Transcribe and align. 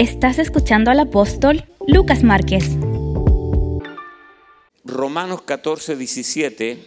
Estás 0.00 0.38
escuchando 0.38 0.90
al 0.90 0.98
apóstol 0.98 1.66
Lucas 1.86 2.22
Márquez. 2.22 2.64
Romanos 4.82 5.42
14, 5.42 5.94
17, 5.94 6.78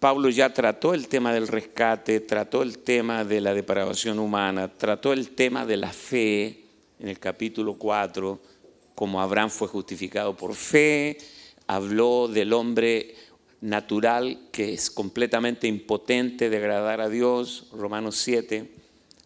Pablo 0.00 0.30
ya 0.30 0.54
trató 0.54 0.94
el 0.94 1.06
tema 1.08 1.34
del 1.34 1.48
rescate, 1.48 2.20
trató 2.20 2.62
el 2.62 2.78
tema 2.78 3.26
de 3.26 3.42
la 3.42 3.52
depravación 3.52 4.18
humana, 4.18 4.72
trató 4.72 5.12
el 5.12 5.32
tema 5.32 5.66
de 5.66 5.76
la 5.76 5.92
fe 5.92 6.64
en 6.98 7.08
el 7.08 7.18
capítulo 7.18 7.74
4, 7.74 8.40
como 8.94 9.20
Abraham 9.20 9.50
fue 9.50 9.68
justificado 9.68 10.34
por 10.34 10.54
fe, 10.54 11.18
habló 11.66 12.26
del 12.26 12.54
hombre 12.54 13.16
natural 13.60 14.48
que 14.50 14.72
es 14.72 14.90
completamente 14.90 15.66
impotente 15.66 16.48
de 16.48 16.56
agradar 16.56 17.02
a 17.02 17.10
Dios, 17.10 17.68
Romanos 17.74 18.16
7, 18.16 18.66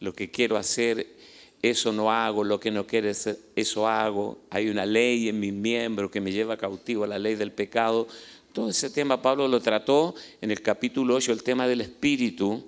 lo 0.00 0.14
que 0.14 0.32
quiero 0.32 0.56
hacer 0.56 1.19
eso 1.62 1.92
no 1.92 2.10
hago, 2.10 2.42
lo 2.42 2.58
que 2.58 2.70
no 2.70 2.86
quiero, 2.86 3.10
eso 3.10 3.88
hago, 3.88 4.38
hay 4.48 4.68
una 4.68 4.86
ley 4.86 5.28
en 5.28 5.38
mis 5.38 5.52
miembros 5.52 6.10
que 6.10 6.20
me 6.20 6.32
lleva 6.32 6.56
cautivo 6.56 7.04
a 7.04 7.06
la 7.06 7.18
ley 7.18 7.34
del 7.34 7.52
pecado. 7.52 8.08
Todo 8.52 8.70
ese 8.70 8.88
tema 8.88 9.20
Pablo 9.20 9.46
lo 9.46 9.60
trató 9.60 10.14
en 10.40 10.50
el 10.50 10.62
capítulo 10.62 11.14
8, 11.16 11.32
el 11.32 11.42
tema 11.42 11.68
del 11.68 11.82
espíritu, 11.82 12.64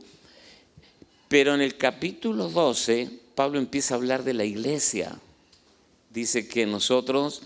pero 1.28 1.54
en 1.54 1.62
el 1.62 1.76
capítulo 1.76 2.48
12 2.50 3.08
Pablo 3.34 3.58
empieza 3.58 3.94
a 3.94 3.96
hablar 3.96 4.24
de 4.24 4.34
la 4.34 4.44
iglesia. 4.44 5.18
Dice 6.10 6.46
que 6.46 6.66
nosotros 6.66 7.42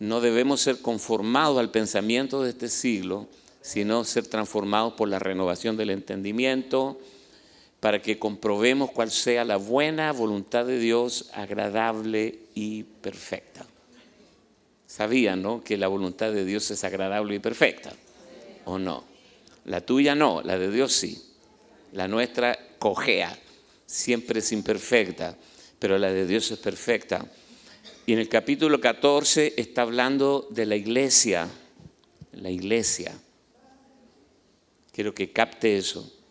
no 0.00 0.20
debemos 0.20 0.60
ser 0.60 0.82
conformados 0.82 1.58
al 1.58 1.70
pensamiento 1.70 2.42
de 2.42 2.50
este 2.50 2.68
siglo, 2.68 3.28
sino 3.60 4.02
ser 4.02 4.26
transformados 4.26 4.94
por 4.94 5.08
la 5.08 5.20
renovación 5.20 5.76
del 5.76 5.90
entendimiento, 5.90 6.98
para 7.82 8.00
que 8.00 8.16
comprobemos 8.16 8.92
cuál 8.92 9.10
sea 9.10 9.44
la 9.44 9.56
buena 9.56 10.12
voluntad 10.12 10.64
de 10.64 10.78
Dios, 10.78 11.30
agradable 11.34 12.38
y 12.54 12.84
perfecta. 12.84 13.66
Sabían, 14.86 15.42
¿no? 15.42 15.64
Que 15.64 15.76
la 15.76 15.88
voluntad 15.88 16.30
de 16.30 16.44
Dios 16.44 16.70
es 16.70 16.84
agradable 16.84 17.34
y 17.34 17.38
perfecta. 17.40 17.92
¿O 18.66 18.78
no? 18.78 19.02
La 19.64 19.80
tuya 19.80 20.14
no, 20.14 20.42
la 20.42 20.56
de 20.58 20.70
Dios 20.70 20.92
sí. 20.92 21.20
La 21.90 22.06
nuestra 22.06 22.56
cojea, 22.78 23.36
siempre 23.84 24.38
es 24.38 24.52
imperfecta, 24.52 25.36
pero 25.80 25.98
la 25.98 26.12
de 26.12 26.24
Dios 26.24 26.52
es 26.52 26.60
perfecta. 26.60 27.26
Y 28.06 28.12
en 28.12 28.20
el 28.20 28.28
capítulo 28.28 28.80
14 28.80 29.54
está 29.56 29.82
hablando 29.82 30.46
de 30.50 30.66
la 30.66 30.76
iglesia, 30.76 31.48
la 32.30 32.48
iglesia. 32.48 33.12
Quiero 34.92 35.12
que 35.12 35.32
capte 35.32 35.76
eso. 35.76 36.21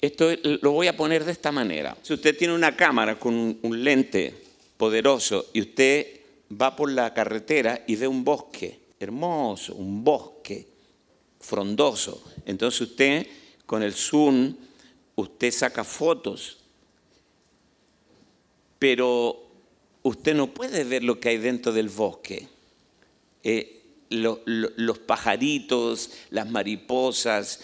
Esto 0.00 0.30
lo 0.60 0.72
voy 0.72 0.88
a 0.88 0.96
poner 0.96 1.24
de 1.24 1.32
esta 1.32 1.52
manera. 1.52 1.96
Si 2.02 2.12
usted 2.12 2.36
tiene 2.36 2.54
una 2.54 2.76
cámara 2.76 3.18
con 3.18 3.58
un 3.62 3.84
lente 3.84 4.34
poderoso 4.76 5.46
y 5.52 5.62
usted 5.62 6.20
va 6.50 6.76
por 6.76 6.90
la 6.90 7.12
carretera 7.14 7.82
y 7.86 7.96
ve 7.96 8.06
un 8.06 8.22
bosque 8.22 8.78
hermoso, 9.00 9.74
un 9.74 10.04
bosque 10.04 10.66
frondoso, 11.40 12.22
entonces 12.44 12.80
usted 12.82 13.26
con 13.64 13.82
el 13.82 13.94
zoom, 13.94 14.54
usted 15.16 15.50
saca 15.50 15.82
fotos, 15.82 16.58
pero 18.78 19.44
usted 20.02 20.34
no 20.34 20.52
puede 20.52 20.84
ver 20.84 21.02
lo 21.02 21.18
que 21.18 21.30
hay 21.30 21.38
dentro 21.38 21.72
del 21.72 21.88
bosque. 21.88 22.48
Eh, 23.42 23.72
los 24.10 24.98
pajaritos, 25.00 26.10
las 26.30 26.48
mariposas, 26.48 27.60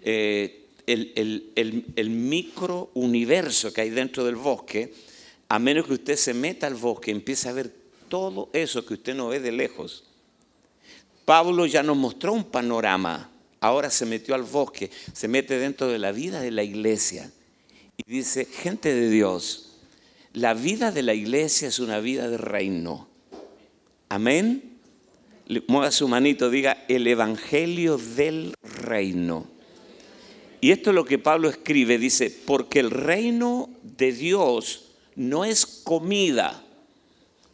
eh, 0.00 0.63
el, 0.86 1.52
el, 1.96 2.10
micro 2.10 2.90
universo 2.94 3.72
que 3.72 3.82
hay 3.82 3.90
dentro 3.90 4.24
del 4.24 4.36
bosque, 4.36 4.92
a 5.48 5.58
menos 5.58 5.86
que 5.86 5.94
usted 5.94 6.16
se 6.16 6.34
meta 6.34 6.66
al 6.66 6.74
bosque 6.74 7.10
y 7.10 7.14
empiece 7.14 7.48
a 7.48 7.52
ver 7.52 7.72
todo 8.08 8.50
eso 8.52 8.84
que 8.84 8.94
usted 8.94 9.14
no 9.14 9.28
ve 9.28 9.40
de 9.40 9.52
lejos. 9.52 10.04
Pablo 11.24 11.66
ya 11.66 11.82
nos 11.82 11.96
mostró 11.96 12.32
un 12.32 12.44
panorama, 12.44 13.30
ahora 13.60 13.90
se 13.90 14.04
metió 14.04 14.34
al 14.34 14.42
bosque, 14.42 14.90
se 15.12 15.28
mete 15.28 15.58
dentro 15.58 15.88
de 15.88 15.98
la 15.98 16.12
vida 16.12 16.40
de 16.40 16.50
la 16.50 16.62
iglesia 16.62 17.30
y 17.96 18.10
dice, 18.10 18.44
gente 18.44 18.94
de 18.94 19.08
Dios, 19.08 19.76
la 20.32 20.52
vida 20.52 20.90
de 20.90 21.02
la 21.02 21.14
iglesia 21.14 21.68
es 21.68 21.78
una 21.78 22.00
vida 22.00 22.28
de 22.28 22.38
reino. 22.38 23.08
Amén. 24.08 24.78
Mueva 25.68 25.90
su 25.90 26.08
manito, 26.08 26.50
diga 26.50 26.84
el 26.88 27.06
evangelio 27.06 27.98
del 27.98 28.54
reino. 28.62 29.53
Y 30.64 30.72
esto 30.72 30.88
es 30.88 30.94
lo 30.94 31.04
que 31.04 31.18
Pablo 31.18 31.50
escribe, 31.50 31.98
dice, 31.98 32.30
porque 32.30 32.80
el 32.80 32.90
reino 32.90 33.68
de 33.82 34.12
Dios 34.12 34.92
no 35.14 35.44
es 35.44 35.66
comida. 35.66 36.64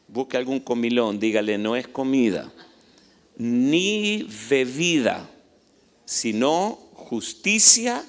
Busque 0.07 0.37
algún 0.37 0.61
comilón, 0.61 1.19
dígale, 1.19 1.59
no 1.59 1.75
es 1.75 1.89
comida, 1.89 2.53
ni 3.37 4.29
bebida, 4.49 5.29
sino 6.05 6.79
justicia, 6.95 8.05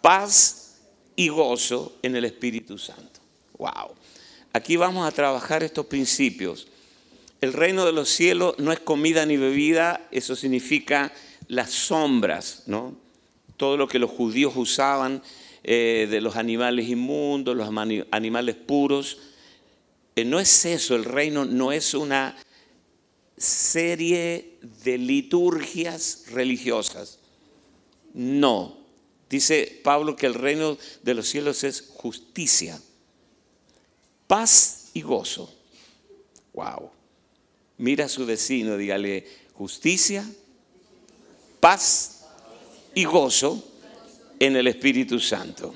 paz 0.00 0.80
y 1.14 1.28
gozo 1.28 1.96
en 2.02 2.16
el 2.16 2.24
Espíritu 2.24 2.78
Santo. 2.78 3.20
Wow. 3.58 3.94
Aquí 4.52 4.74
vamos 4.74 5.06
a 5.06 5.12
trabajar 5.12 5.62
estos 5.62 5.86
principios. 5.86 6.66
El 7.40 7.52
reino 7.52 7.86
de 7.86 7.92
los 7.92 8.08
cielos 8.08 8.56
no 8.58 8.72
es 8.72 8.80
comida 8.80 9.24
ni 9.24 9.36
bebida, 9.36 10.08
eso 10.10 10.34
significa 10.34 11.12
las 11.46 11.70
sombras, 11.70 12.64
¿no? 12.66 13.05
Todo 13.56 13.76
lo 13.76 13.88
que 13.88 13.98
los 13.98 14.10
judíos 14.10 14.54
usaban 14.56 15.22
eh, 15.64 16.06
de 16.10 16.20
los 16.20 16.36
animales 16.36 16.88
inmundos, 16.88 17.56
los 17.56 17.68
animales 18.10 18.54
puros. 18.54 19.18
Eh, 20.14 20.24
no 20.24 20.38
es 20.38 20.64
eso, 20.64 20.94
el 20.94 21.04
reino 21.04 21.44
no 21.44 21.72
es 21.72 21.94
una 21.94 22.36
serie 23.36 24.58
de 24.84 24.98
liturgias 24.98 26.24
religiosas. 26.30 27.18
No. 28.14 28.78
Dice 29.28 29.80
Pablo 29.82 30.14
que 30.14 30.26
el 30.26 30.34
reino 30.34 30.78
de 31.02 31.14
los 31.14 31.28
cielos 31.28 31.64
es 31.64 31.90
justicia, 31.96 32.80
paz 34.26 34.90
y 34.94 35.02
gozo. 35.02 35.52
Wow. 36.54 36.90
Mira 37.78 38.04
a 38.04 38.08
su 38.08 38.24
vecino, 38.24 38.76
dígale 38.76 39.26
justicia, 39.54 40.24
paz 41.60 42.15
y 42.96 43.04
gozo 43.04 43.62
en 44.38 44.56
el 44.56 44.66
Espíritu 44.68 45.20
Santo. 45.20 45.74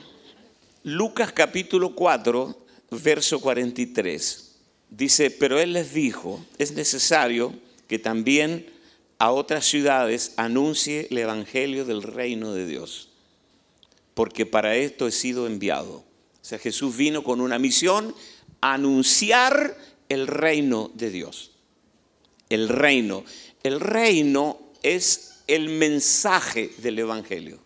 Lucas 0.84 1.32
capítulo 1.32 1.94
4, 1.94 2.66
verso 3.02 3.42
43. 3.42 4.56
Dice, 4.88 5.30
pero 5.30 5.60
él 5.60 5.74
les 5.74 5.92
dijo, 5.92 6.42
es 6.56 6.72
necesario 6.72 7.52
que 7.88 7.98
también 7.98 8.72
a 9.18 9.32
otras 9.32 9.66
ciudades 9.66 10.32
anuncie 10.38 11.08
el 11.10 11.18
Evangelio 11.18 11.84
del 11.84 12.02
reino 12.02 12.54
de 12.54 12.66
Dios, 12.66 13.10
porque 14.14 14.46
para 14.46 14.76
esto 14.76 15.06
he 15.06 15.12
sido 15.12 15.46
enviado. 15.46 15.96
O 15.96 16.04
sea, 16.40 16.58
Jesús 16.58 16.96
vino 16.96 17.22
con 17.22 17.42
una 17.42 17.58
misión, 17.58 18.14
anunciar 18.62 19.76
el 20.08 20.26
reino 20.26 20.90
de 20.94 21.10
Dios. 21.10 21.50
El 22.48 22.70
reino. 22.70 23.24
El 23.62 23.78
reino 23.78 24.58
es 24.82 25.29
el 25.50 25.68
mensaje 25.68 26.70
del 26.78 27.00
Evangelio. 27.00 27.58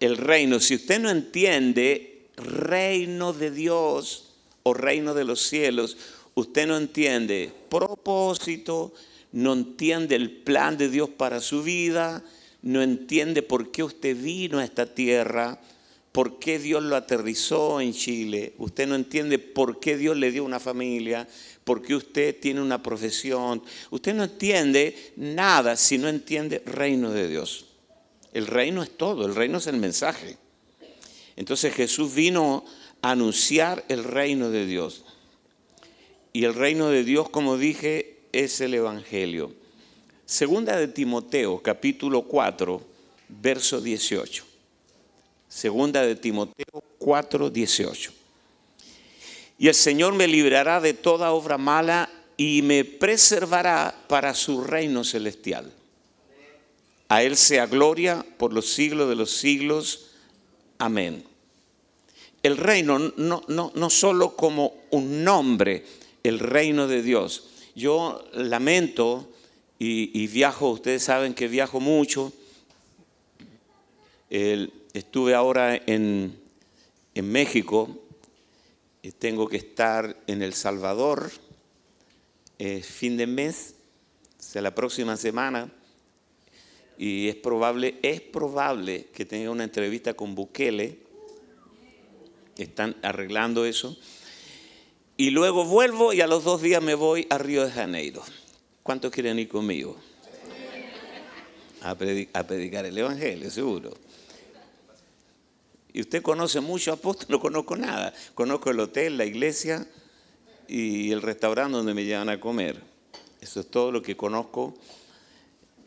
El 0.00 0.16
reino, 0.16 0.58
si 0.58 0.74
usted 0.74 0.98
no 0.98 1.10
entiende 1.10 2.28
reino 2.36 3.32
de 3.32 3.50
Dios 3.50 4.30
o 4.62 4.74
reino 4.74 5.12
de 5.14 5.24
los 5.24 5.42
cielos, 5.42 5.96
usted 6.34 6.66
no 6.66 6.76
entiende 6.76 7.52
propósito, 7.68 8.92
no 9.32 9.52
entiende 9.52 10.16
el 10.16 10.30
plan 10.30 10.78
de 10.78 10.88
Dios 10.88 11.10
para 11.10 11.40
su 11.40 11.62
vida, 11.62 12.24
no 12.62 12.82
entiende 12.82 13.42
por 13.42 13.70
qué 13.70 13.82
usted 13.82 14.16
vino 14.16 14.58
a 14.58 14.64
esta 14.64 14.86
tierra, 14.86 15.60
por 16.12 16.38
qué 16.38 16.58
Dios 16.58 16.82
lo 16.82 16.94
aterrizó 16.94 17.80
en 17.80 17.94
Chile, 17.94 18.52
usted 18.58 18.86
no 18.86 18.94
entiende 18.94 19.38
por 19.38 19.80
qué 19.80 19.96
Dios 19.96 20.16
le 20.16 20.30
dio 20.30 20.44
una 20.44 20.60
familia, 20.60 21.26
porque 21.64 21.94
usted 21.94 22.38
tiene 22.38 22.60
una 22.60 22.82
profesión. 22.82 23.62
Usted 23.90 24.14
no 24.14 24.24
entiende 24.24 25.12
nada 25.16 25.74
si 25.76 25.96
no 25.96 26.08
entiende 26.08 26.62
reino 26.66 27.10
de 27.10 27.28
Dios. 27.28 27.66
El 28.34 28.46
reino 28.46 28.82
es 28.82 28.90
todo, 28.96 29.24
el 29.24 29.34
reino 29.34 29.58
es 29.58 29.66
el 29.66 29.76
mensaje. 29.76 30.36
Entonces 31.36 31.74
Jesús 31.74 32.14
vino 32.14 32.64
a 33.00 33.12
anunciar 33.12 33.84
el 33.88 34.04
reino 34.04 34.50
de 34.50 34.66
Dios. 34.66 35.04
Y 36.34 36.44
el 36.44 36.54
reino 36.54 36.88
de 36.88 37.04
Dios, 37.04 37.30
como 37.30 37.56
dije, 37.56 38.20
es 38.32 38.60
el 38.60 38.74
Evangelio. 38.74 39.52
Segunda 40.26 40.76
de 40.76 40.88
Timoteo, 40.88 41.62
capítulo 41.62 42.22
4, 42.22 42.82
verso 43.28 43.80
18. 43.80 44.51
Segunda 45.52 46.00
de 46.00 46.16
Timoteo 46.16 46.82
4, 46.96 47.50
18. 47.50 48.12
Y 49.58 49.68
el 49.68 49.74
Señor 49.74 50.14
me 50.14 50.26
librará 50.26 50.80
de 50.80 50.94
toda 50.94 51.32
obra 51.32 51.58
mala 51.58 52.08
y 52.38 52.62
me 52.62 52.86
preservará 52.86 53.94
para 54.08 54.34
su 54.34 54.62
reino 54.62 55.04
celestial. 55.04 55.70
A 57.08 57.22
Él 57.22 57.36
sea 57.36 57.66
gloria 57.66 58.24
por 58.38 58.54
los 58.54 58.72
siglos 58.72 59.10
de 59.10 59.14
los 59.14 59.30
siglos. 59.30 60.12
Amén. 60.78 61.22
el 62.42 62.56
reino 62.56 62.98
no, 62.98 63.42
no, 63.46 63.72
no 63.74 63.90
solo 63.90 64.34
como 64.34 64.74
un 64.90 65.22
nombre, 65.22 65.84
el 66.22 66.38
reino 66.38 66.88
de 66.88 67.02
Dios. 67.02 67.50
Yo 67.74 68.24
lamento 68.32 69.28
y, 69.78 70.26
viajo, 70.28 70.70
ustedes 70.70 71.02
saben 71.02 71.34
que 71.34 71.46
viajo 71.46 71.78
mucho. 71.78 72.32
Estuve 74.94 75.34
ahora 75.34 75.76
en, 75.76 76.38
en 77.14 77.32
México, 77.32 77.98
tengo 79.18 79.48
que 79.48 79.56
estar 79.56 80.16
en 80.26 80.42
El 80.42 80.54
Salvador, 80.54 81.30
fin 82.82 83.16
de 83.16 83.26
mes, 83.26 83.74
o 84.38 84.42
sea, 84.42 84.62
la 84.62 84.74
próxima 84.74 85.16
semana, 85.16 85.72
y 86.96 87.28
es 87.28 87.34
probable, 87.34 87.98
es 88.02 88.20
probable 88.20 89.06
que 89.12 89.24
tenga 89.24 89.50
una 89.50 89.64
entrevista 89.64 90.14
con 90.14 90.34
Bukele, 90.34 90.98
están 92.56 92.96
arreglando 93.02 93.64
eso, 93.64 93.96
y 95.16 95.30
luego 95.30 95.64
vuelvo 95.64 96.12
y 96.12 96.20
a 96.20 96.26
los 96.26 96.44
dos 96.44 96.62
días 96.62 96.82
me 96.82 96.94
voy 96.94 97.26
a 97.30 97.38
Río 97.38 97.64
de 97.64 97.70
Janeiro. 97.70 98.22
¿Cuántos 98.82 99.12
quieren 99.12 99.38
ir 99.38 99.48
conmigo? 99.48 99.96
A, 101.82 101.96
predicar 101.96 102.86
el 102.86 102.96
Evangelio, 102.96 103.50
seguro. 103.50 103.92
Y 105.92 106.00
usted 106.00 106.22
conoce 106.22 106.60
mucho 106.60 106.92
apóstol, 106.92 107.26
no 107.28 107.40
conozco 107.40 107.76
nada. 107.76 108.14
Conozco 108.34 108.70
el 108.70 108.80
hotel, 108.80 109.18
la 109.18 109.26
iglesia 109.26 109.86
y 110.66 111.10
el 111.10 111.20
restaurante 111.20 111.76
donde 111.76 111.94
me 111.94 112.04
llevan 112.04 112.30
a 112.30 112.40
comer. 112.40 112.80
Eso 113.40 113.60
es 113.60 113.66
todo 113.66 113.92
lo 113.92 114.02
que 114.02 114.16
conozco, 114.16 114.74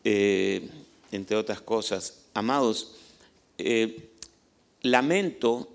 eh, 0.04 0.68
entre 1.10 1.36
otras 1.36 1.60
cosas. 1.60 2.22
Amados, 2.34 2.94
eh, 3.58 4.10
lamento 4.82 5.68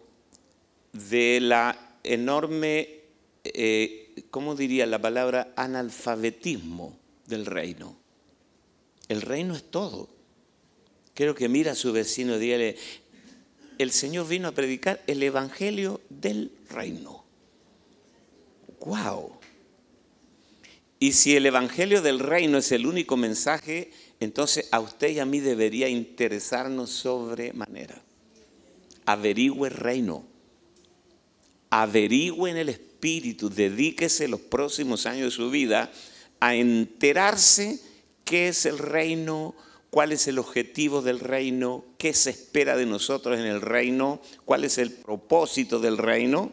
de 0.94 1.40
la 1.42 1.98
enorme, 2.04 3.02
eh, 3.44 4.14
¿cómo 4.30 4.56
diría 4.56 4.86
la 4.86 5.02
palabra? 5.02 5.54
Analfabetismo 5.56 6.98
del 7.26 7.46
reino. 7.46 7.98
El 9.10 9.22
reino 9.22 9.56
es 9.56 9.64
todo. 9.64 10.08
Quiero 11.14 11.36
que 11.36 11.50
mira 11.50 11.74
a 11.74 11.76
su 11.76 11.92
vecino 11.92 12.36
y 12.36 12.40
dígale, 12.40 12.78
el 13.82 13.92
Señor 13.92 14.28
vino 14.28 14.48
a 14.48 14.52
predicar 14.52 15.02
el 15.08 15.24
Evangelio 15.24 16.02
del 16.10 16.52
reino. 16.70 17.24
¡Wow! 18.86 19.34
Y 21.00 21.14
si 21.14 21.36
el 21.36 21.46
Evangelio 21.46 22.02
del 22.02 22.20
reino 22.20 22.60
es 22.60 22.72
el 22.72 22.86
único 22.86 23.18
mensaje, 23.18 23.92
entonces 24.20 24.68
a 24.72 24.80
usted 24.80 25.10
y 25.10 25.20
a 25.20 25.26
mí 25.26 25.40
debería 25.40 25.90
interesarnos 25.90 26.92
sobremanera. 26.92 28.02
Averigüe 29.06 29.68
el 29.68 29.74
reino. 29.74 30.24
Averigüe 31.72 32.52
en 32.52 32.58
el 32.58 32.70
Espíritu. 32.70 33.50
Dedíquese 33.50 34.28
los 34.28 34.42
próximos 34.42 35.08
años 35.08 35.26
de 35.26 35.32
su 35.32 35.50
vida 35.50 35.92
a 36.40 36.56
enterarse 36.56 37.80
qué 38.24 38.50
es 38.50 38.66
el 38.66 38.78
reino 38.78 39.56
cuál 39.92 40.14
es 40.14 40.28
el 40.28 40.40
objetivo 40.40 41.02
del 41.02 41.20
reino, 41.20 41.84
qué 41.98 42.14
se 42.14 42.32
espera 42.32 42.76
de 42.78 42.86
nosotros 42.86 43.38
en 43.38 43.46
el 43.46 43.62
reino, 43.62 44.22
cuál 44.46 44.64
es 44.64 44.78
el 44.78 44.92
propósito 44.92 45.80
del 45.80 45.98
reino. 45.98 46.52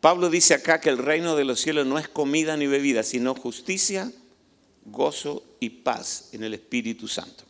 Pablo 0.00 0.30
dice 0.30 0.54
acá 0.54 0.80
que 0.80 0.88
el 0.88 0.98
reino 0.98 1.36
de 1.36 1.44
los 1.44 1.60
cielos 1.60 1.86
no 1.86 1.98
es 1.98 2.08
comida 2.08 2.56
ni 2.56 2.68
bebida, 2.68 3.02
sino 3.02 3.34
justicia, 3.34 4.10
gozo 4.84 5.42
y 5.58 5.70
paz 5.70 6.30
en 6.32 6.44
el 6.44 6.54
Espíritu 6.54 7.08
Santo. 7.08 7.44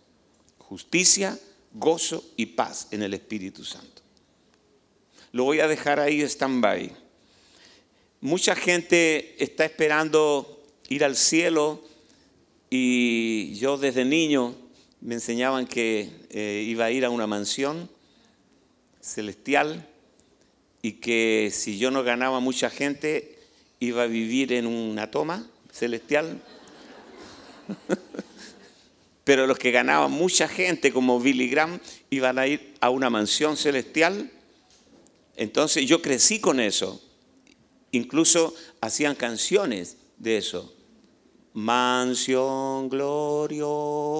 Justicia, 0.58 1.38
gozo 1.74 2.24
y 2.36 2.46
paz 2.46 2.88
en 2.90 3.02
el 3.02 3.12
Espíritu 3.12 3.64
Santo. 3.64 4.02
Lo 5.32 5.44
voy 5.44 5.60
a 5.60 5.68
dejar 5.68 6.00
ahí 6.00 6.22
stand-by. 6.22 6.90
Mucha 8.22 8.54
gente 8.54 9.42
está 9.42 9.66
esperando 9.66 10.64
ir 10.88 11.04
al 11.04 11.16
cielo 11.16 11.82
y 12.74 13.52
yo 13.56 13.76
desde 13.76 14.06
niño 14.06 14.54
me 15.02 15.16
enseñaban 15.16 15.66
que 15.66 16.08
eh, 16.30 16.64
iba 16.66 16.86
a 16.86 16.90
ir 16.90 17.04
a 17.04 17.10
una 17.10 17.26
mansión 17.26 17.90
celestial 18.98 19.86
y 20.80 20.92
que 20.92 21.50
si 21.52 21.76
yo 21.76 21.90
no 21.90 22.02
ganaba 22.02 22.40
mucha 22.40 22.70
gente, 22.70 23.38
iba 23.78 24.04
a 24.04 24.06
vivir 24.06 24.54
en 24.54 24.66
una 24.66 25.10
toma 25.10 25.46
celestial. 25.70 26.40
Pero 29.24 29.46
los 29.46 29.58
que 29.58 29.70
ganaban 29.70 30.10
mucha 30.10 30.48
gente, 30.48 30.94
como 30.94 31.20
Billy 31.20 31.50
Graham, 31.50 31.78
iban 32.08 32.38
a 32.38 32.46
ir 32.46 32.72
a 32.80 32.88
una 32.88 33.10
mansión 33.10 33.58
celestial. 33.58 34.30
Entonces 35.36 35.86
yo 35.86 36.00
crecí 36.00 36.40
con 36.40 36.58
eso. 36.58 37.02
Incluso 37.90 38.54
hacían 38.80 39.14
canciones 39.14 39.98
de 40.16 40.38
eso 40.38 40.74
mansión 41.54 42.88
gloriosa 42.88 44.12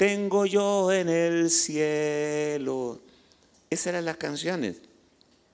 tengo 0.00 0.46
yo 0.46 0.90
en 0.92 1.10
el 1.10 1.50
cielo. 1.50 3.02
Esas 3.68 3.88
eran 3.88 4.06
las 4.06 4.16
canciones, 4.16 4.80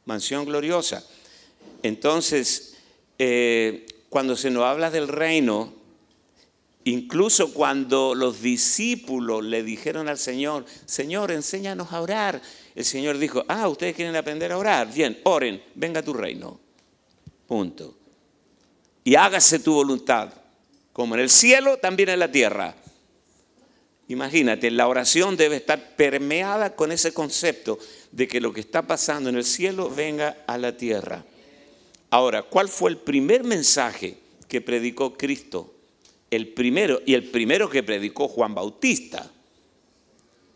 mansión 0.05 0.45
gloriosa. 0.45 1.05
Entonces, 1.83 2.77
eh, 3.19 3.87
cuando 4.09 4.37
se 4.37 4.51
nos 4.51 4.63
habla 4.63 4.93
del 4.93 5.09
reino, 5.09 5.75
incluso 6.85 7.53
cuando 7.53 8.15
los 8.15 8.41
discípulos 8.41 9.43
le 9.43 9.65
dijeron 9.65 10.07
al 10.07 10.17
Señor, 10.17 10.65
Señor, 10.85 11.33
enséñanos 11.33 11.93
a 11.93 12.01
orar, 12.01 12.41
el 12.77 12.85
Señor 12.85 13.19
dijo, 13.19 13.45
ah, 13.49 13.67
ustedes 13.67 13.97
quieren 13.97 14.15
aprender 14.15 14.53
a 14.53 14.59
orar, 14.59 14.93
bien, 14.95 15.19
oren, 15.25 15.61
venga 15.75 16.03
tu 16.03 16.15
reino. 16.15 16.61
Punto 17.49 18.06
y 19.07 19.15
hágase 19.15 19.61
tu 19.61 19.73
voluntad, 19.73 20.33
como 20.93 21.15
en 21.15 21.21
el 21.21 21.31
cielo, 21.31 21.77
también 21.77 22.09
en 22.09 22.19
la 22.19 22.33
tierra. 22.33 22.75
Imagínate, 24.09 24.69
la 24.73 24.89
oración 24.89 25.37
debe 25.37 25.55
estar 25.55 25.95
permeada 25.95 26.75
con 26.75 26.91
ese 26.91 27.15
concepto 27.15 27.79
de 28.11 28.27
que 28.27 28.41
lo 28.41 28.53
que 28.53 28.59
está 28.59 28.83
pasando 28.83 29.29
en 29.31 29.37
el 29.37 29.45
cielo 29.45 29.89
venga 29.89 30.39
a 30.49 30.59
la 30.59 30.77
tierra. 30.77 31.25
Ahora, 32.11 32.43
¿cuál 32.43 32.69
fue 32.69 32.91
el 32.91 32.97
primer 32.97 33.45
mensaje 33.45 34.19
que 34.49 34.61
predicó 34.61 35.17
Cristo? 35.17 35.73
El 36.29 36.49
primero, 36.49 37.01
y 37.07 37.15
el 37.15 37.31
primero 37.31 37.71
que 37.71 37.85
predicó 37.85 38.27
Juan 38.27 38.57
Bautista. 38.57 39.31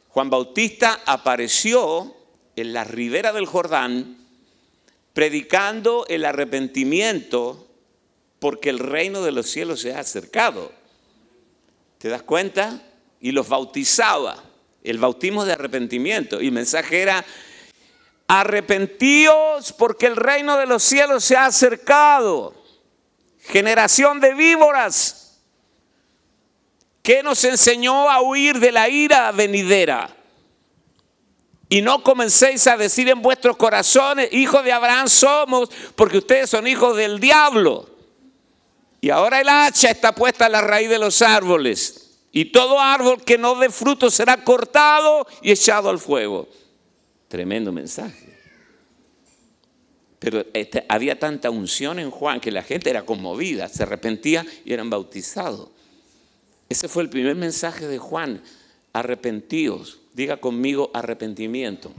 Juan 0.08 0.28
Bautista 0.28 1.02
apareció 1.06 2.16
en 2.56 2.72
la 2.72 2.82
ribera 2.82 3.32
del 3.32 3.46
Jordán 3.46 4.26
predicando 5.12 6.04
el 6.08 6.24
arrepentimiento 6.24 7.68
porque 8.40 8.70
el 8.70 8.78
reino 8.78 9.22
de 9.22 9.30
los 9.30 9.48
cielos 9.48 9.80
se 9.80 9.94
ha 9.94 10.00
acercado. 10.00 10.72
¿Te 11.98 12.08
das 12.08 12.22
cuenta? 12.22 12.82
Y 13.20 13.32
los 13.32 13.48
bautizaba, 13.48 14.42
el 14.82 14.98
bautismo 14.98 15.44
de 15.44 15.52
arrepentimiento. 15.52 16.40
Y 16.40 16.46
el 16.46 16.52
mensaje 16.52 17.02
era, 17.02 17.24
arrepentíos 18.26 19.72
porque 19.74 20.06
el 20.06 20.16
reino 20.16 20.56
de 20.56 20.66
los 20.66 20.82
cielos 20.82 21.22
se 21.22 21.36
ha 21.36 21.46
acercado. 21.46 22.54
Generación 23.40 24.20
de 24.20 24.34
víboras, 24.34 25.42
que 27.02 27.22
nos 27.22 27.44
enseñó 27.44 28.10
a 28.10 28.22
huir 28.22 28.58
de 28.58 28.72
la 28.72 28.88
ira 28.88 29.32
venidera. 29.32 30.16
Y 31.68 31.82
no 31.82 32.02
comencéis 32.02 32.66
a 32.66 32.76
decir 32.76 33.08
en 33.08 33.20
vuestros 33.20 33.56
corazones, 33.56 34.32
hijos 34.32 34.64
de 34.64 34.72
Abraham 34.72 35.08
somos, 35.08 35.70
porque 35.94 36.18
ustedes 36.18 36.48
son 36.48 36.66
hijos 36.66 36.96
del 36.96 37.20
diablo. 37.20 37.99
Y 39.00 39.10
ahora 39.10 39.40
el 39.40 39.48
hacha 39.48 39.90
está 39.90 40.14
puesta 40.14 40.46
a 40.46 40.48
la 40.48 40.60
raíz 40.60 40.88
de 40.90 40.98
los 40.98 41.22
árboles. 41.22 42.18
Y 42.32 42.46
todo 42.46 42.78
árbol 42.78 43.24
que 43.24 43.38
no 43.38 43.58
dé 43.58 43.70
fruto 43.70 44.10
será 44.10 44.44
cortado 44.44 45.26
y 45.42 45.50
echado 45.50 45.88
al 45.88 45.98
fuego. 45.98 46.48
Tremendo 47.28 47.72
mensaje. 47.72 48.38
Pero 50.18 50.44
este, 50.52 50.84
había 50.88 51.18
tanta 51.18 51.50
unción 51.50 51.98
en 51.98 52.10
Juan 52.10 52.40
que 52.40 52.52
la 52.52 52.62
gente 52.62 52.90
era 52.90 53.06
conmovida, 53.06 53.68
se 53.68 53.84
arrepentía 53.84 54.44
y 54.64 54.72
eran 54.72 54.90
bautizados. 54.90 55.70
Ese 56.68 56.88
fue 56.88 57.02
el 57.02 57.08
primer 57.08 57.36
mensaje 57.36 57.88
de 57.88 57.98
Juan. 57.98 58.42
Arrepentíos. 58.92 60.00
Diga 60.12 60.36
conmigo 60.36 60.90
arrepentimiento. 60.92 61.92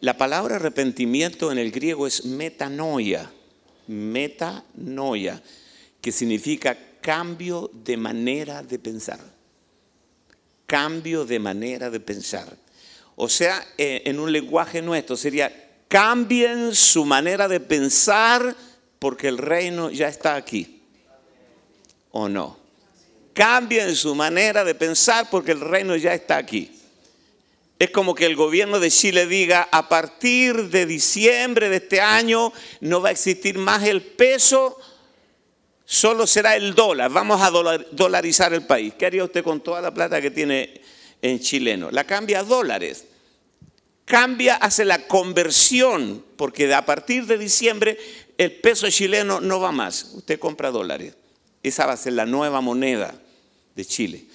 La 0.00 0.16
palabra 0.16 0.56
arrepentimiento 0.56 1.52
en 1.52 1.58
el 1.58 1.70
griego 1.70 2.06
es 2.06 2.24
metanoia. 2.24 3.30
Metanoia 3.86 5.40
que 6.08 6.12
significa 6.12 6.74
cambio 7.02 7.70
de 7.74 7.98
manera 7.98 8.62
de 8.62 8.78
pensar. 8.78 9.20
Cambio 10.64 11.26
de 11.26 11.38
manera 11.38 11.90
de 11.90 12.00
pensar. 12.00 12.48
O 13.14 13.28
sea, 13.28 13.62
eh, 13.76 14.00
en 14.06 14.18
un 14.18 14.32
lenguaje 14.32 14.80
nuestro 14.80 15.18
sería, 15.18 15.52
cambien 15.86 16.74
su 16.74 17.04
manera 17.04 17.46
de 17.46 17.60
pensar 17.60 18.56
porque 18.98 19.28
el 19.28 19.36
reino 19.36 19.90
ya 19.90 20.08
está 20.08 20.34
aquí. 20.34 20.80
¿O 22.10 22.26
no? 22.26 22.56
Cambien 23.34 23.94
su 23.94 24.14
manera 24.14 24.64
de 24.64 24.74
pensar 24.74 25.28
porque 25.30 25.52
el 25.52 25.60
reino 25.60 25.94
ya 25.94 26.14
está 26.14 26.38
aquí. 26.38 26.72
Es 27.78 27.90
como 27.90 28.14
que 28.14 28.24
el 28.24 28.34
gobierno 28.34 28.80
de 28.80 28.90
Chile 28.90 29.26
diga, 29.26 29.68
a 29.70 29.90
partir 29.90 30.70
de 30.70 30.86
diciembre 30.86 31.68
de 31.68 31.76
este 31.76 32.00
año 32.00 32.50
no 32.80 33.02
va 33.02 33.10
a 33.10 33.12
existir 33.12 33.58
más 33.58 33.84
el 33.84 34.00
peso, 34.00 34.78
solo 35.90 36.26
será 36.26 36.54
el 36.54 36.74
dólar. 36.74 37.10
Vamos 37.10 37.40
a 37.40 37.50
dolarizar 37.50 38.52
el 38.52 38.66
país. 38.66 38.92
¿Qué 38.98 39.06
haría 39.06 39.24
usted 39.24 39.42
con 39.42 39.62
toda 39.62 39.80
la 39.80 39.92
plata 39.92 40.20
que 40.20 40.30
tiene 40.30 40.82
en 41.22 41.40
chileno? 41.40 41.90
La 41.90 42.04
cambia 42.04 42.40
a 42.40 42.44
dólares. 42.44 43.06
Cambia, 44.04 44.56
hace 44.56 44.84
la 44.84 45.06
conversión, 45.06 46.22
porque 46.36 46.72
a 46.74 46.84
partir 46.84 47.24
de 47.24 47.38
diciembre 47.38 47.98
el 48.36 48.52
peso 48.52 48.88
chileno 48.90 49.40
no 49.40 49.60
va 49.60 49.72
más. 49.72 50.12
Usted 50.12 50.38
compra 50.38 50.70
dólares. 50.70 51.14
Esa 51.62 51.86
va 51.86 51.94
a 51.94 51.96
ser 51.96 52.12
la 52.12 52.26
nueva 52.26 52.60
moneda 52.60 53.14
de 53.74 53.84
Chile. 53.86 54.26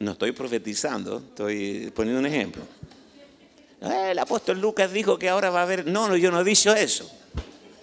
No 0.00 0.12
estoy 0.12 0.32
profetizando, 0.32 1.18
estoy 1.18 1.92
poniendo 1.94 2.18
un 2.18 2.26
ejemplo. 2.26 2.62
El 3.80 4.18
apóstol 4.18 4.60
Lucas 4.60 4.92
dijo 4.92 5.16
que 5.16 5.28
ahora 5.28 5.50
va 5.50 5.60
a 5.60 5.62
haber... 5.62 5.86
No, 5.86 6.08
no, 6.08 6.16
yo 6.16 6.32
no 6.32 6.40
he 6.40 6.44
dicho 6.44 6.74
eso. 6.74 7.08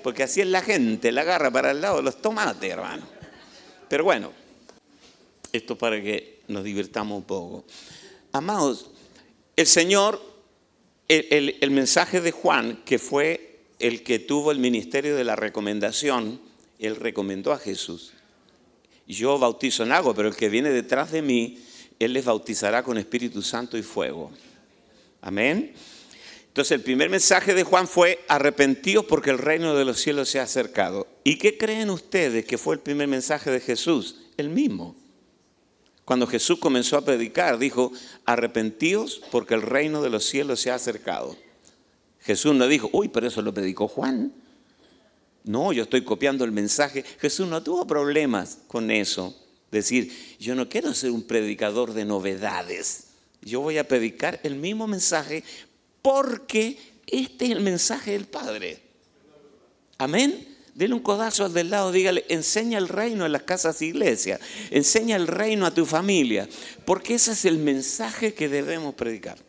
Porque 0.06 0.22
así 0.22 0.40
es 0.40 0.46
la 0.46 0.62
gente, 0.62 1.12
la 1.12 1.22
agarra 1.22 1.50
para 1.50 1.72
el 1.72 1.82
lado 1.82 1.98
de 1.98 2.04
los 2.04 2.22
tomates, 2.22 2.72
hermano. 2.72 3.08
Pero 3.90 4.04
bueno, 4.04 4.32
esto 5.52 5.76
para 5.80 6.00
que 6.00 6.42
nos 6.48 6.64
divirtamos 6.64 7.18
un 7.18 7.24
poco. 7.24 7.66
Amados, 8.32 8.92
el 9.56 9.66
Señor, 9.66 10.22
el, 11.08 11.58
el 11.60 11.72
mensaje 11.72 12.22
de 12.22 12.30
Juan, 12.30 12.84
que 12.86 13.00
fue 13.00 13.62
el 13.80 14.04
que 14.04 14.20
tuvo 14.20 14.52
el 14.52 14.60
ministerio 14.60 15.16
de 15.16 15.24
la 15.24 15.36
recomendación, 15.36 16.40
él 16.78 16.98
recomendó 16.98 17.52
a 17.52 17.58
Jesús. 17.58 18.14
Yo 19.08 19.40
bautizo 19.40 19.82
en 19.82 19.92
agua, 19.92 20.14
pero 20.14 20.28
el 20.28 20.36
que 20.36 20.50
viene 20.50 20.70
detrás 20.70 21.12
de 21.12 21.24
mí, 21.24 21.58
él 21.98 22.14
les 22.14 22.26
bautizará 22.26 22.84
con 22.84 23.00
Espíritu 23.00 23.42
Santo 23.42 23.76
y 23.76 23.82
fuego. 23.82 24.30
Amén. 25.22 25.74
Entonces 26.56 26.72
el 26.72 26.84
primer 26.84 27.10
mensaje 27.10 27.54
de 27.54 27.66
Juan 27.66 27.86
fue 27.86 28.24
arrepentidos 28.30 29.04
porque 29.04 29.30
el 29.30 29.40
reino 29.40 29.76
de 29.76 29.84
los 29.84 30.00
cielos 30.00 30.30
se 30.30 30.40
ha 30.40 30.44
acercado. 30.44 31.06
¿Y 31.26 31.38
qué 31.38 31.58
creen 31.58 31.90
ustedes 31.90 32.46
que 32.46 32.58
fue 32.58 32.76
el 32.76 32.80
primer 32.80 33.10
mensaje 33.10 33.52
de 33.52 33.60
Jesús? 33.60 34.22
El 34.38 34.48
mismo. 34.48 34.96
Cuando 36.06 36.26
Jesús 36.26 36.58
comenzó 36.60 36.96
a 36.96 37.04
predicar, 37.04 37.60
dijo, 37.60 37.92
arrepentidos 38.24 39.22
porque 39.32 39.54
el 39.54 39.64
reino 39.64 40.02
de 40.02 40.10
los 40.10 40.24
cielos 40.24 40.62
se 40.62 40.72
ha 40.72 40.76
acercado. 40.76 41.36
Jesús 42.22 42.56
no 42.56 42.70
dijo, 42.70 42.90
uy, 42.94 43.10
pero 43.10 43.28
eso 43.28 43.42
lo 43.42 43.54
predicó 43.54 43.90
Juan. 43.90 44.32
No, 45.44 45.74
yo 45.74 45.84
estoy 45.84 46.06
copiando 46.06 46.46
el 46.46 46.54
mensaje. 46.54 47.04
Jesús 47.20 47.50
no 47.50 47.64
tuvo 47.64 47.86
problemas 47.86 48.60
con 48.70 48.92
eso. 48.92 49.36
Decir, 49.72 50.38
yo 50.40 50.56
no 50.56 50.70
quiero 50.70 50.94
ser 50.94 51.12
un 51.12 51.24
predicador 51.28 51.92
de 51.92 52.06
novedades 52.06 53.08
yo 53.46 53.62
voy 53.62 53.78
a 53.78 53.88
predicar 53.88 54.40
el 54.44 54.56
mismo 54.56 54.88
mensaje 54.88 55.44
porque 56.06 56.78
este 57.08 57.46
es 57.46 57.52
el 57.52 57.62
mensaje 57.62 58.12
del 58.12 58.26
Padre. 58.26 58.80
Amén. 59.98 60.56
Dele 60.76 60.94
un 60.94 61.00
codazo 61.00 61.46
al 61.46 61.54
del 61.54 61.72
lado, 61.72 61.92
dígale, 61.92 62.26
enseña 62.30 62.78
el 62.78 62.90
reino 62.90 63.26
en 63.26 63.32
las 63.32 63.42
casas 63.42 63.80
de 63.80 63.88
iglesia, 63.88 64.40
enseña 64.70 65.16
el 65.16 65.26
reino 65.26 65.66
a 65.66 65.74
tu 65.74 65.84
familia, 65.84 66.48
porque 66.86 67.16
ese 67.16 67.32
es 67.32 67.46
el 67.46 67.58
mensaje 67.58 68.36
que 68.36 68.50
debemos 68.50 68.94
predicar. 68.94 69.40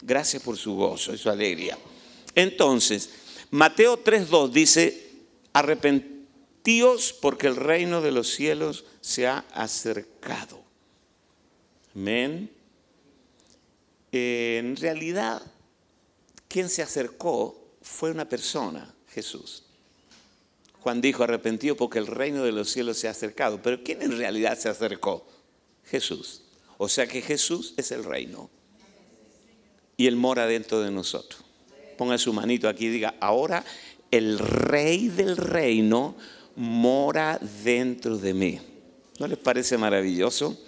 Gracias 0.00 0.42
por 0.42 0.56
su 0.56 0.74
gozo 0.74 1.12
y 1.12 1.18
su 1.18 1.28
alegría. 1.28 1.76
Entonces, 2.34 3.10
Mateo 3.50 4.02
3.2 4.02 4.50
dice, 4.52 5.10
arrepentíos 5.52 7.12
porque 7.12 7.48
el 7.48 7.56
reino 7.56 8.00
de 8.00 8.12
los 8.12 8.30
cielos 8.30 8.86
se 9.02 9.26
ha 9.26 9.44
acercado. 9.52 10.62
Amén 11.94 12.56
en 14.12 14.76
realidad, 14.76 15.42
quien 16.56 16.70
se 16.70 16.80
acercó 16.80 17.74
fue 17.82 18.10
una 18.10 18.26
persona, 18.26 18.94
Jesús. 19.08 19.64
Juan 20.80 21.02
dijo, 21.02 21.22
arrepentido 21.22 21.76
porque 21.76 21.98
el 21.98 22.06
reino 22.06 22.44
de 22.44 22.52
los 22.52 22.70
cielos 22.70 22.96
se 22.96 23.08
ha 23.08 23.10
acercado. 23.10 23.60
Pero 23.60 23.84
¿quién 23.84 24.00
en 24.00 24.16
realidad 24.16 24.58
se 24.58 24.70
acercó? 24.70 25.28
Jesús. 25.84 26.44
O 26.78 26.88
sea 26.88 27.06
que 27.06 27.20
Jesús 27.20 27.74
es 27.76 27.90
el 27.90 28.04
reino. 28.04 28.48
Y 29.98 30.06
Él 30.06 30.16
mora 30.16 30.46
dentro 30.46 30.80
de 30.80 30.90
nosotros. 30.90 31.42
Ponga 31.98 32.16
su 32.16 32.32
manito 32.32 32.70
aquí 32.70 32.86
y 32.86 32.88
diga, 32.88 33.16
ahora 33.20 33.62
el 34.10 34.38
rey 34.38 35.08
del 35.08 35.36
reino 35.36 36.16
mora 36.54 37.38
dentro 37.64 38.16
de 38.16 38.32
mí. 38.32 38.60
¿No 39.18 39.26
les 39.26 39.36
parece 39.36 39.76
maravilloso? 39.76 40.58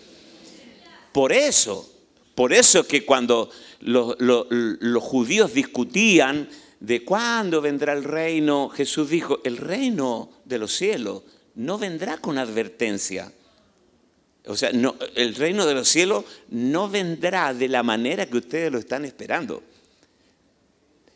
Por 1.14 1.33
eso 1.33 1.95
por 2.38 2.52
eso 2.52 2.87
que 2.87 3.04
cuando 3.04 3.50
los, 3.80 5.02
judíos 5.02 5.54
discutían 5.54 6.49
de 6.80 7.04
cuándo 7.04 7.61
vendrá 7.61 7.92
el 7.92 8.04
reino, 8.04 8.68
Jesús 8.68 9.11
dijo, 9.11 9.40
el 9.44 9.56
reino 9.56 10.30
de 10.44 10.58
los 10.58 10.73
cielos 10.73 11.23
no 11.54 11.78
vendrá 11.78 12.18
con 12.18 12.38
advertencia. 12.38 13.32
O 14.47 14.56
sea, 14.56 14.73
no, 14.73 14.94
el 15.14 15.35
reino 15.35 15.66
de 15.66 15.75
los 15.75 15.88
cielos 15.88 16.25
no 16.50 16.88
vendrá 16.88 17.52
de 17.52 17.68
la 17.68 17.82
manera 17.82 18.26
que 18.26 18.38
ustedes 18.38 18.73
lo 18.73 18.78
están 18.78 19.04
esperando. 19.04 19.62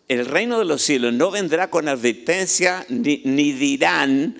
El 0.09 0.26
reino 0.26 0.59
de 0.59 0.64
los 0.64 0.83
cielos 0.83 1.14
no 1.14 1.31
vendrá 1.31 1.71
con 1.71 1.88
advertencia 1.88 2.85
ni, 2.88 3.23
ni 3.25 3.52
dirán, 3.52 4.37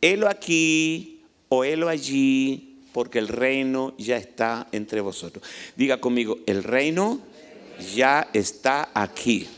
helo 0.00 0.28
aquí 0.28 1.22
o 1.48 1.64
helo 1.64 1.88
allí, 1.88 2.76
porque 2.92 3.18
el 3.18 3.28
reino 3.28 3.94
ya 3.98 4.16
está 4.16 4.68
entre 4.70 5.00
vosotros. 5.00 5.42
Diga 5.76 5.98
conmigo, 5.98 6.38
el 6.46 6.62
reino 6.62 7.20
ya 7.94 8.28
está 8.32 8.90
aquí. 8.94 9.48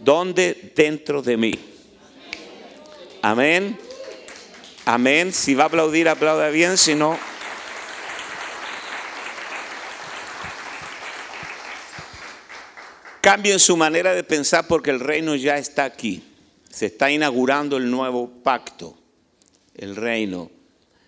¿Dónde? 0.00 0.72
Dentro 0.74 1.22
de 1.22 1.36
mí. 1.36 1.54
Amén. 3.22 3.78
Amén. 4.84 5.32
Si 5.32 5.54
va 5.54 5.64
a 5.64 5.66
aplaudir, 5.66 6.08
aplauda 6.08 6.48
bien, 6.50 6.78
si 6.78 6.94
no... 6.94 7.18
Cambien 13.20 13.58
su 13.58 13.76
manera 13.76 14.14
de 14.14 14.24
pensar 14.24 14.66
porque 14.66 14.90
el 14.90 15.00
reino 15.00 15.34
ya 15.34 15.58
está 15.58 15.84
aquí. 15.84 16.22
Se 16.70 16.86
está 16.86 17.10
inaugurando 17.10 17.76
el 17.76 17.90
nuevo 17.90 18.30
pacto, 18.42 18.96
el 19.74 19.96
reino. 19.96 20.50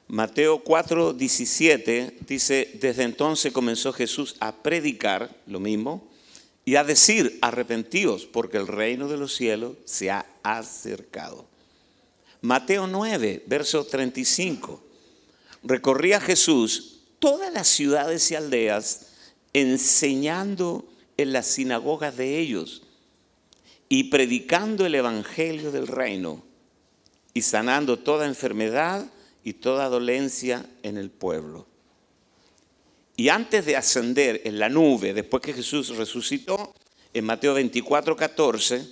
Mateo 0.09 0.59
4, 0.59 1.15
17 1.15 2.19
dice, 2.27 2.73
desde 2.75 3.05
entonces 3.05 3.53
comenzó 3.53 3.93
Jesús 3.93 4.37
a 4.41 4.57
predicar 4.57 5.35
lo 5.47 5.61
mismo 5.61 6.10
y 6.65 6.77
a 6.77 6.85
decir, 6.85 7.39
arrepentíos 7.43 8.27
porque 8.27 8.59
el 8.59 8.67
reino 8.67 9.09
de 9.09 9.17
los 9.17 9.35
cielos 9.35 9.77
se 9.85 10.11
ha 10.11 10.27
acercado. 10.43 11.47
Mateo 12.43 12.87
9, 12.87 13.45
verso 13.47 13.85
35, 13.85 14.83
recorría 15.63 16.21
Jesús 16.21 17.01
todas 17.19 17.53
las 17.53 17.69
ciudades 17.69 18.31
y 18.31 18.35
aldeas 18.35 19.07
enseñando 19.53 20.87
en 21.17 21.33
las 21.33 21.47
sinagogas 21.47 22.17
de 22.17 22.39
ellos 22.39 22.83
y 23.89 24.05
predicando 24.05 24.87
el 24.87 24.95
evangelio 24.95 25.73
del 25.73 25.87
reino 25.87 26.43
y 27.35 27.43
sanando 27.43 27.99
toda 27.99 28.27
enfermedad 28.27 29.11
y 29.45 29.55
toda 29.55 29.89
dolencia 29.89 30.65
en 30.83 30.97
el 30.97 31.11
pueblo. 31.11 31.67
Y 33.21 33.29
antes 33.29 33.67
de 33.67 33.77
ascender 33.77 34.41
en 34.47 34.59
la 34.59 34.71
nube, 34.71 35.13
después 35.13 35.43
que 35.43 35.53
Jesús 35.53 35.95
resucitó, 35.95 36.73
en 37.13 37.27
Mateo 37.27 37.53
24, 37.53 38.17
14, 38.17 38.87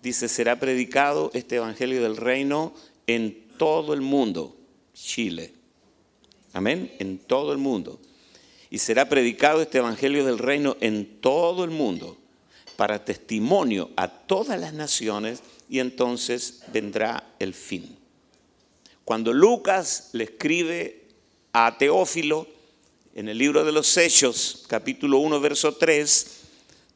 dice, 0.00 0.28
será 0.28 0.58
predicado 0.58 1.30
este 1.34 1.56
Evangelio 1.56 2.02
del 2.02 2.16
Reino 2.16 2.72
en 3.06 3.48
todo 3.58 3.92
el 3.92 4.00
mundo, 4.00 4.56
Chile. 4.94 5.52
Amén, 6.54 6.90
en 7.00 7.18
todo 7.18 7.52
el 7.52 7.58
mundo. 7.58 8.00
Y 8.70 8.78
será 8.78 9.10
predicado 9.10 9.60
este 9.60 9.76
Evangelio 9.76 10.24
del 10.24 10.38
Reino 10.38 10.78
en 10.80 11.20
todo 11.20 11.62
el 11.62 11.70
mundo, 11.70 12.16
para 12.76 13.04
testimonio 13.04 13.90
a 13.96 14.08
todas 14.08 14.58
las 14.58 14.72
naciones, 14.72 15.42
y 15.68 15.80
entonces 15.80 16.62
vendrá 16.72 17.30
el 17.38 17.52
fin. 17.52 17.94
Cuando 19.04 19.34
Lucas 19.34 20.08
le 20.14 20.24
escribe 20.24 21.04
a 21.52 21.76
Teófilo 21.76 22.55
en 23.16 23.30
el 23.30 23.38
libro 23.38 23.64
de 23.64 23.72
los 23.72 23.96
Hechos, 23.96 24.66
capítulo 24.68 25.16
1, 25.20 25.40
verso 25.40 25.74
3, 25.74 26.26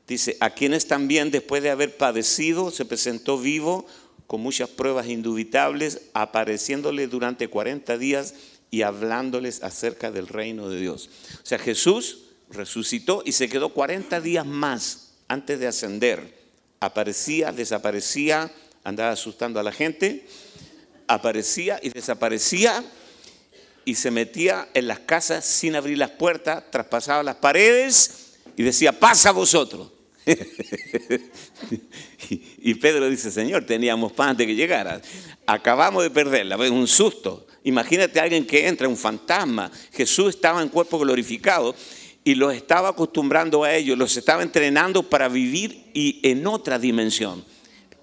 dice, 0.07 0.37
a 0.41 0.51
quienes 0.51 0.87
también 0.87 1.31
después 1.31 1.63
de 1.63 1.71
haber 1.71 1.97
padecido 1.97 2.71
se 2.71 2.85
presentó 2.85 3.39
vivo 3.39 3.87
con 4.27 4.43
muchas 4.43 4.69
pruebas 4.69 5.09
indubitables, 5.09 6.03
apareciéndole 6.13 7.07
durante 7.07 7.49
40 7.49 7.97
días 7.97 8.35
y 8.71 8.83
hablándoles 8.83 9.63
acerca 9.63 10.11
del 10.11 10.29
reino 10.29 10.69
de 10.69 10.79
Dios. 10.79 11.09
O 11.43 11.47
sea, 11.47 11.59
Jesús 11.59 12.25
resucitó 12.51 13.23
y 13.25 13.33
se 13.33 13.49
quedó 13.49 13.71
40 13.71 14.21
días 14.21 14.45
más 14.45 15.13
antes 15.27 15.59
de 15.59 15.69
ascender. 15.69 16.39
Aparecía, 16.81 17.51
desaparecía, 17.51 18.53
andaba 18.85 19.13
asustando 19.13 19.59
a 19.59 19.63
la 19.63 19.73
gente 19.73 20.27
aparecía 21.11 21.81
y 21.83 21.91
desaparecía 21.91 22.85
y 23.91 23.97
se 23.97 24.13
metía 24.13 24.69
en 24.73 24.87
las 24.87 25.01
casas 25.01 25.45
sin 25.45 25.75
abrir 25.75 25.99
las 25.99 26.11
puertas, 26.11 26.63
traspasaba 26.71 27.25
las 27.25 27.35
paredes 27.35 28.37
y 28.57 28.63
decía, 28.63 28.93
pasa 28.93 29.33
vosotros. 29.33 29.91
y 32.31 32.75
Pedro 32.75 33.11
dice, 33.11 33.33
Señor, 33.33 33.67
teníamos 33.67 34.13
pan 34.13 34.29
antes 34.29 34.47
que 34.47 34.55
llegara. 34.55 35.03
Acabamos 35.45 36.05
de 36.05 36.11
perderla, 36.11 36.57
un 36.57 36.87
susto. 36.87 37.49
Imagínate 37.65 38.21
a 38.21 38.23
alguien 38.23 38.47
que 38.47 38.69
entra, 38.69 38.87
un 38.87 38.97
fantasma. 38.97 39.73
Jesús 39.93 40.37
estaba 40.37 40.63
en 40.63 40.69
cuerpo 40.69 40.97
glorificado 41.01 41.75
y 42.23 42.37
los 42.37 42.55
estaba 42.55 42.91
acostumbrando 42.91 43.65
a 43.65 43.75
ellos, 43.75 43.99
los 43.99 44.17
estaba 44.17 44.45
entrenando 44.45 45.03
para 45.03 45.29
vivir 45.29 45.91
y 45.95 46.21
en 46.23 46.47
otra 46.47 46.79
dimensión. 46.79 47.45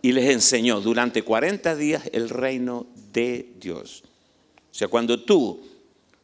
Y 0.01 0.11
les 0.11 0.29
enseñó 0.31 0.81
durante 0.81 1.21
40 1.21 1.77
días 1.77 2.03
el 2.11 2.27
reino 2.27 2.87
de 3.13 3.53
Dios. 3.57 4.03
O 4.69 4.79
sea, 4.79 4.89
cuando 4.89 5.23
tú, 5.23 5.59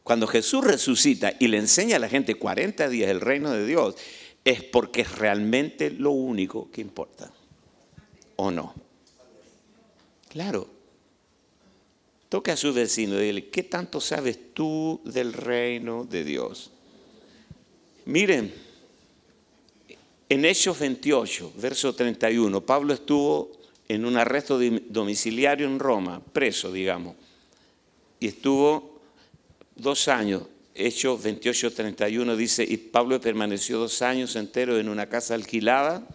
cuando 0.04 0.26
Jesús 0.26 0.62
resucita 0.62 1.32
y 1.40 1.48
le 1.48 1.56
enseña 1.56 1.96
a 1.96 1.98
la 1.98 2.10
gente 2.10 2.34
40 2.34 2.88
días 2.90 3.10
el 3.10 3.22
reino 3.22 3.50
de 3.50 3.66
Dios, 3.66 3.96
es 4.44 4.62
porque 4.62 5.00
es 5.00 5.16
realmente 5.16 5.90
lo 5.90 6.10
único 6.10 6.70
que 6.70 6.82
importa. 6.82 7.32
¿O 8.36 8.50
no? 8.50 8.74
Claro. 10.28 10.68
Toca 12.28 12.52
a 12.52 12.56
su 12.56 12.74
vecino 12.74 13.18
y 13.18 13.26
dile, 13.26 13.48
¿qué 13.48 13.62
tanto 13.62 13.98
sabes 14.00 14.52
tú 14.52 15.00
del 15.04 15.32
reino 15.32 16.04
de 16.04 16.22
Dios? 16.22 16.70
Miren, 18.04 18.52
en 20.28 20.44
Hechos 20.44 20.78
28, 20.78 21.52
verso 21.56 21.94
31, 21.94 22.60
Pablo 22.60 22.92
estuvo 22.92 23.52
en 23.88 24.04
un 24.04 24.18
arresto 24.18 24.58
domiciliario 24.88 25.66
en 25.66 25.78
Roma, 25.78 26.20
preso, 26.20 26.70
digamos, 26.70 27.14
y 28.20 28.28
estuvo 28.28 28.93
dos 29.76 30.08
años. 30.08 30.42
Hechos 30.74 31.22
28, 31.22 31.72
31 31.72 32.36
dice, 32.36 32.64
y 32.68 32.76
Pablo 32.76 33.20
permaneció 33.20 33.78
dos 33.78 34.02
años 34.02 34.34
enteros 34.34 34.80
en 34.80 34.88
una 34.88 35.08
casa 35.08 35.34
alquilada 35.34 36.06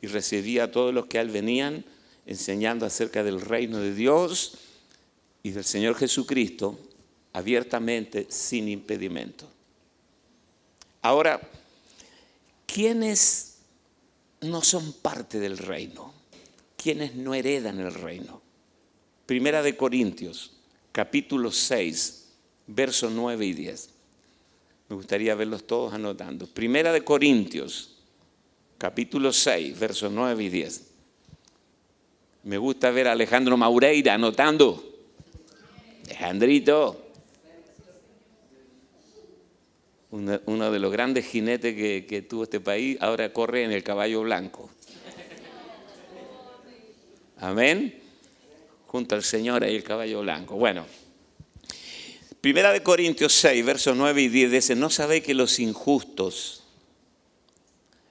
y 0.00 0.06
recibía 0.06 0.64
a 0.64 0.70
todos 0.70 0.94
los 0.94 1.06
que 1.06 1.18
a 1.18 1.24
venían 1.24 1.84
enseñando 2.24 2.86
acerca 2.86 3.22
del 3.22 3.40
reino 3.40 3.78
de 3.78 3.94
Dios 3.94 4.54
y 5.42 5.50
del 5.50 5.64
Señor 5.64 5.94
Jesucristo 5.94 6.78
abiertamente, 7.32 8.26
sin 8.30 8.68
impedimento. 8.68 9.48
Ahora, 11.02 11.40
¿quiénes 12.66 13.58
no 14.40 14.62
son 14.62 14.92
parte 14.94 15.38
del 15.38 15.58
reino? 15.58 16.12
¿Quiénes 16.76 17.14
no 17.14 17.34
heredan 17.34 17.78
el 17.80 17.92
reino? 17.92 18.42
Primera 19.26 19.62
de 19.62 19.76
Corintios, 19.76 20.52
capítulo 20.92 21.52
6, 21.52 22.27
versos 22.68 23.10
9 23.10 23.44
y 23.44 23.52
10. 23.54 23.90
Me 24.88 24.96
gustaría 24.96 25.34
verlos 25.34 25.66
todos 25.66 25.92
anotando. 25.92 26.46
Primera 26.46 26.92
de 26.92 27.02
Corintios, 27.02 27.96
capítulo 28.78 29.32
6, 29.32 29.78
versos 29.78 30.12
9 30.12 30.44
y 30.44 30.48
10. 30.48 30.90
Me 32.44 32.56
gusta 32.56 32.90
ver 32.90 33.08
a 33.08 33.12
Alejandro 33.12 33.56
Maureira 33.56 34.14
anotando. 34.14 34.84
Alejandrito, 36.06 37.04
uno 40.10 40.70
de 40.70 40.78
los 40.78 40.90
grandes 40.90 41.26
jinetes 41.26 41.74
que, 41.74 42.22
tuvo 42.22 42.44
este 42.44 42.60
país, 42.60 42.96
ahora 43.00 43.32
corre 43.32 43.64
en 43.64 43.72
el 43.72 43.82
caballo 43.82 44.22
blanco. 44.22 44.70
Amén. 47.40 48.02
Junto 48.86 49.14
al 49.14 49.22
Señor 49.22 49.64
ahí 49.64 49.76
el 49.76 49.84
caballo 49.84 50.22
blanco. 50.22 50.56
Bueno, 50.56 50.86
Primera 52.40 52.72
de 52.72 52.84
Corintios 52.84 53.32
6, 53.34 53.64
versos 53.64 53.96
9 53.96 54.22
y 54.22 54.28
10 54.28 54.52
dice, 54.52 54.76
¿no 54.76 54.90
sabéis 54.90 55.24
que 55.24 55.34
los 55.34 55.58
injustos 55.58 56.62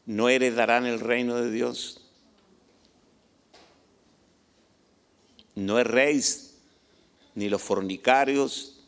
no 0.06 0.28
heredarán 0.28 0.86
el 0.86 1.00
reino 1.00 1.36
de 1.36 1.50
Dios? 1.50 2.02
No 5.56 5.80
erréis 5.80 6.56
ni 7.36 7.48
los 7.48 7.62
fornicarios, 7.62 8.82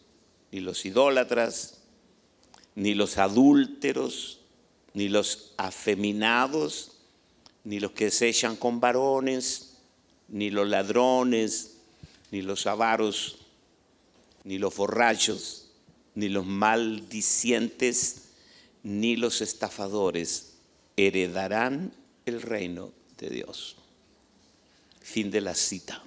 ni 0.52 0.60
los 0.60 0.86
idólatras, 0.86 1.84
ni 2.76 2.94
los 2.94 3.18
adúlteros, 3.18 4.42
ni 4.94 5.08
los 5.08 5.54
afeminados, 5.58 6.98
ni 7.64 7.80
los 7.80 7.92
que 7.92 8.12
se 8.12 8.28
echan 8.28 8.58
con 8.58 8.82
varones, 8.82 9.78
ni 10.28 10.50
los 10.50 10.68
ladrones, 10.68 11.78
ni 12.32 12.42
los 12.42 12.68
avaros, 12.68 13.39
ni 14.44 14.58
los 14.58 14.76
borrachos, 14.76 15.70
ni 16.16 16.30
los 16.30 16.46
maldicientes, 16.46 18.24
ni 18.84 19.16
los 19.16 19.42
estafadores 19.42 20.54
heredarán 20.96 21.94
el 22.26 22.42
reino 22.42 22.92
de 23.18 23.30
Dios. 23.30 23.76
Fin 25.02 25.32
de 25.32 25.42
la 25.42 25.56
cita. 25.56 26.04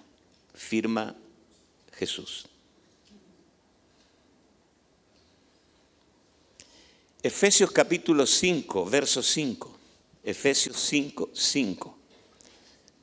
Firma 0.54 1.16
Jesús. 1.92 2.46
Efesios 7.22 7.70
capítulo 7.70 8.26
5, 8.26 8.84
verso 8.86 9.22
5. 9.22 9.78
Efesios 10.24 10.76
5, 10.76 11.30
5. 11.32 11.98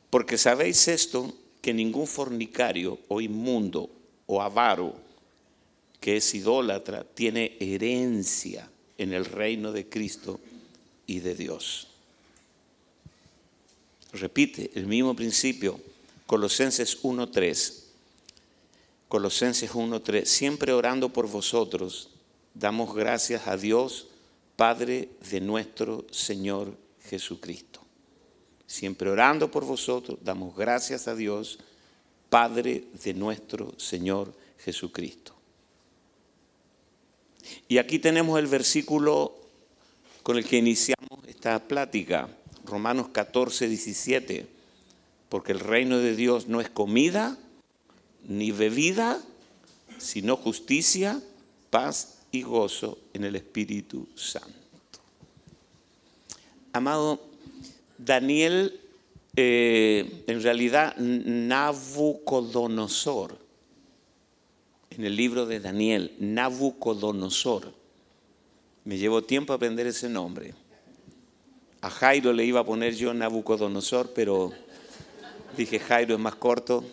Porque 0.10 0.38
sabéis 0.38 0.88
esto, 0.88 1.34
que 1.62 1.74
ningún 1.74 2.08
fornicario 2.08 3.00
o 3.08 3.22
inmundo 3.22 3.90
o 4.26 4.42
avaro 4.42 4.96
que 6.00 6.18
es 6.18 6.34
idólatra 6.34 7.04
tiene 7.04 7.58
herencia 7.60 8.70
en 8.98 9.14
el 9.14 9.26
reino 9.26 9.72
de 9.72 9.88
Cristo 9.88 10.40
y 11.08 11.20
de 11.20 11.36
Dios. 11.36 11.88
Repite 14.14 14.72
el 14.76 14.88
mismo 14.88 15.16
principio, 15.16 15.80
Colosenses 16.26 17.02
1.3. 17.04 17.84
Colosenses 19.08 19.72
1.3, 19.72 20.26
siempre 20.26 20.72
orando 20.72 21.10
por 21.10 21.28
vosotros, 21.28 22.10
damos 22.54 22.96
gracias 22.96 23.48
a 23.48 23.58
Dios 23.58 24.08
Padre 24.56 25.10
de 25.32 25.40
nuestro 25.40 26.06
Señor 26.12 26.76
Jesucristo. 27.06 27.80
Siempre 28.68 29.10
orando 29.10 29.50
por 29.50 29.64
vosotros, 29.66 30.20
damos 30.22 30.56
gracias 30.56 31.08
a 31.08 31.16
Dios, 31.16 31.60
Padre 32.30 32.84
de 33.02 33.14
nuestro 33.14 33.74
Señor 33.80 34.34
Jesucristo. 34.58 35.39
Y 37.68 37.78
aquí 37.78 38.00
tenemos 38.00 38.40
el 38.40 38.48
versículo 38.48 39.36
con 40.24 40.38
el 40.38 40.46
que 40.46 40.58
iniciamos 40.58 41.20
esta 41.28 41.68
plática, 41.68 42.30
Romanos 42.66 43.10
14, 43.10 43.68
17, 43.68 44.48
porque 45.30 45.52
el 45.52 45.60
reino 45.60 46.00
de 46.00 46.16
Dios 46.16 46.48
no 46.48 46.62
es 46.62 46.70
comida 46.70 47.38
ni 48.28 48.52
bebida, 48.52 49.22
sino 49.98 50.38
justicia, 50.38 51.22
paz 51.70 52.20
y 52.32 52.44
gozo 52.44 52.98
en 53.14 53.24
el 53.24 53.36
Espíritu 53.36 54.08
Santo. 54.16 54.50
Amado, 56.74 57.20
Daniel, 57.98 58.80
eh, 59.36 60.24
en 60.28 60.44
realidad 60.44 60.96
Nabucodonosor, 60.98 63.40
en 65.00 65.06
el 65.06 65.16
libro 65.16 65.46
de 65.46 65.62
Daniel, 65.62 66.14
Nabucodonosor, 66.20 67.74
me 68.84 68.98
llevó 68.98 69.24
tiempo 69.24 69.54
aprender 69.54 69.88
ese 69.88 70.10
nombre. 70.10 70.54
A 71.80 71.90
Jairo 71.90 72.34
le 72.34 72.44
iba 72.44 72.60
a 72.60 72.66
poner 72.66 72.94
yo 72.94 73.14
Nabucodonosor, 73.14 74.12
pero 74.12 74.52
dije 75.56 75.80
Jairo 75.80 76.16
es 76.16 76.20
más 76.20 76.36
corto, 76.36 76.84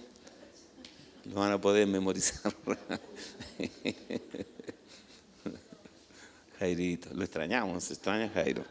lo 1.24 1.34
van 1.34 1.50
a 1.50 1.60
poder 1.60 1.88
memorizar. 1.88 2.54
Jairito, 6.60 7.08
lo 7.12 7.24
extrañamos, 7.24 7.90
extraña 7.90 8.30
Jairo. 8.32 8.62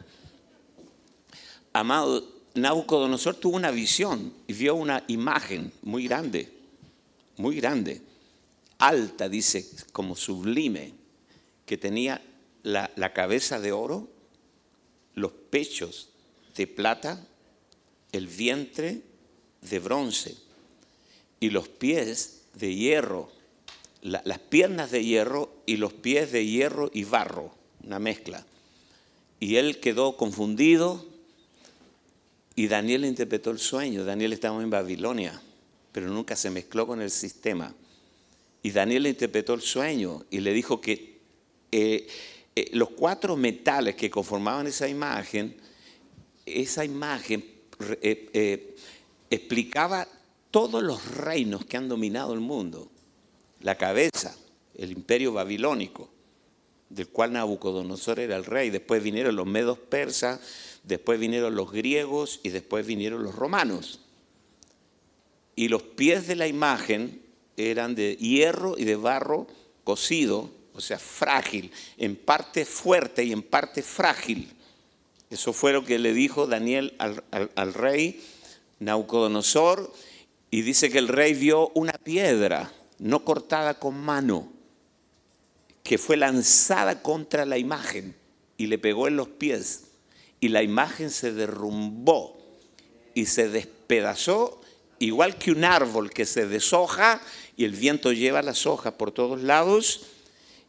Amado, 1.74 2.26
Nabucodonosor 2.54 3.34
tuvo 3.34 3.56
una 3.56 3.70
visión 3.70 4.32
y 4.46 4.54
vio 4.54 4.76
una 4.76 5.04
imagen 5.08 5.74
muy 5.82 6.08
grande, 6.08 6.50
muy 7.36 7.56
grande, 7.56 8.00
alta, 8.78 9.28
dice, 9.28 9.66
como 9.92 10.16
sublime, 10.16 10.94
que 11.64 11.76
tenía 11.76 12.22
la, 12.62 13.12
cabeza 13.12 13.60
de 13.60 13.72
oro, 13.72 14.08
los 15.14 15.32
pechos 15.32 16.10
de 16.56 16.66
plata, 16.66 17.26
el 18.12 18.26
vientre 18.26 19.02
de 19.62 19.78
bronce 19.78 20.36
y 21.40 21.50
los 21.50 21.68
pies 21.68 22.42
de 22.54 22.74
hierro, 22.74 23.30
las 24.02 24.38
piernas 24.38 24.90
de 24.90 25.04
hierro 25.04 25.52
y 25.66 25.76
los 25.76 25.92
pies 25.92 26.32
de 26.32 26.46
hierro 26.46 26.90
y 26.92 27.04
barro 27.04 27.56
una 27.86 27.98
mezcla. 27.98 28.44
Y 29.40 29.56
él 29.56 29.80
quedó 29.80 30.16
confundido 30.16 31.06
y 32.54 32.68
Daniel 32.68 33.04
interpretó 33.04 33.50
el 33.50 33.58
sueño. 33.58 34.04
Daniel 34.04 34.32
estaba 34.32 34.62
en 34.62 34.70
Babilonia, 34.70 35.40
pero 35.92 36.08
nunca 36.08 36.36
se 36.36 36.50
mezcló 36.50 36.86
con 36.86 37.00
el 37.00 37.10
sistema. 37.10 37.74
Y 38.66 38.72
Daniel 38.72 39.06
interpretó 39.06 39.54
el 39.54 39.60
sueño 39.60 40.24
y 40.28 40.40
le 40.40 40.52
dijo 40.52 40.80
que 40.80 41.20
eh, 41.70 42.08
eh, 42.56 42.70
los 42.72 42.90
cuatro 42.90 43.36
metales 43.36 43.94
que 43.94 44.10
conformaban 44.10 44.66
esa 44.66 44.88
imagen, 44.88 45.56
esa 46.44 46.84
imagen 46.84 47.44
eh, 48.02 48.74
explicaba 49.30 50.08
todos 50.50 50.82
los 50.82 51.14
reinos 51.14 51.64
que 51.64 51.76
han 51.76 51.88
dominado 51.88 52.34
el 52.34 52.40
mundo. 52.40 52.90
La 53.60 53.78
cabeza, 53.78 54.36
el 54.74 54.90
imperio 54.90 55.32
babilónico, 55.32 56.10
del 56.90 57.06
cual 57.06 57.34
Nabucodonosor 57.34 58.18
era 58.18 58.34
el 58.34 58.44
rey. 58.44 58.70
Después 58.70 59.00
vinieron 59.00 59.36
los 59.36 59.46
medos 59.46 59.78
persas, 59.78 60.40
después 60.82 61.20
vinieron 61.20 61.54
los 61.54 61.70
griegos 61.70 62.40
y 62.42 62.48
después 62.48 62.84
vinieron 62.84 63.22
los 63.22 63.36
romanos. 63.36 64.00
Y 65.54 65.68
los 65.68 65.84
pies 65.84 66.26
de 66.26 66.34
la 66.34 66.48
imagen 66.48 67.25
eran 67.56 67.94
de 67.94 68.16
hierro 68.16 68.76
y 68.78 68.84
de 68.84 68.96
barro 68.96 69.46
cocido, 69.84 70.50
o 70.74 70.80
sea, 70.80 70.98
frágil, 70.98 71.70
en 71.96 72.16
parte 72.16 72.64
fuerte 72.64 73.24
y 73.24 73.32
en 73.32 73.42
parte 73.42 73.82
frágil. 73.82 74.52
Eso 75.30 75.52
fue 75.52 75.72
lo 75.72 75.84
que 75.84 75.98
le 75.98 76.12
dijo 76.12 76.46
Daniel 76.46 76.94
al, 76.98 77.74
rey 77.74 78.22
Nabucodonosor 78.78 79.92
y 80.50 80.62
dice 80.62 80.90
que 80.90 80.98
el 80.98 81.08
rey 81.08 81.34
vio 81.34 81.70
una 81.74 81.92
piedra 81.94 82.72
no 82.98 83.24
cortada 83.24 83.78
con 83.78 83.98
mano, 83.98 84.52
que 85.82 85.98
fue 85.98 86.16
lanzada 86.16 87.02
contra 87.02 87.44
la 87.44 87.58
imagen 87.58 88.14
y 88.56 88.66
le 88.66 88.78
pegó 88.78 89.08
en 89.08 89.16
los 89.16 89.28
pies 89.28 89.84
y 90.40 90.48
la 90.48 90.62
imagen 90.62 91.10
se 91.10 91.32
derrumbó 91.32 92.36
y 93.14 93.26
se 93.26 93.48
despedazó 93.48 94.60
igual 94.98 95.38
que 95.38 95.50
un 95.50 95.64
árbol 95.64 96.10
que 96.10 96.26
se 96.26 96.46
deshoja 96.46 97.20
y 97.56 97.64
el 97.64 97.72
viento 97.72 98.12
lleva 98.12 98.42
las 98.42 98.66
hojas 98.66 98.94
por 98.94 99.12
todos 99.12 99.42
lados. 99.42 100.06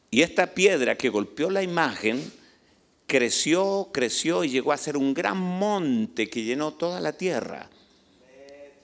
Y 0.10 0.22
esta 0.22 0.54
piedra 0.54 0.98
que 0.98 1.10
golpeó 1.10 1.50
la 1.50 1.64
imagen 1.64 2.32
creció, 3.08 3.90
creció 3.92 4.44
y 4.44 4.50
llegó 4.50 4.72
a 4.72 4.78
ser 4.78 4.98
un 4.98 5.14
gran 5.14 5.38
monte 5.38 6.30
que 6.30 6.44
llenó 6.44 6.74
toda 6.74 7.00
la 7.02 7.14
tierra. 7.14 7.70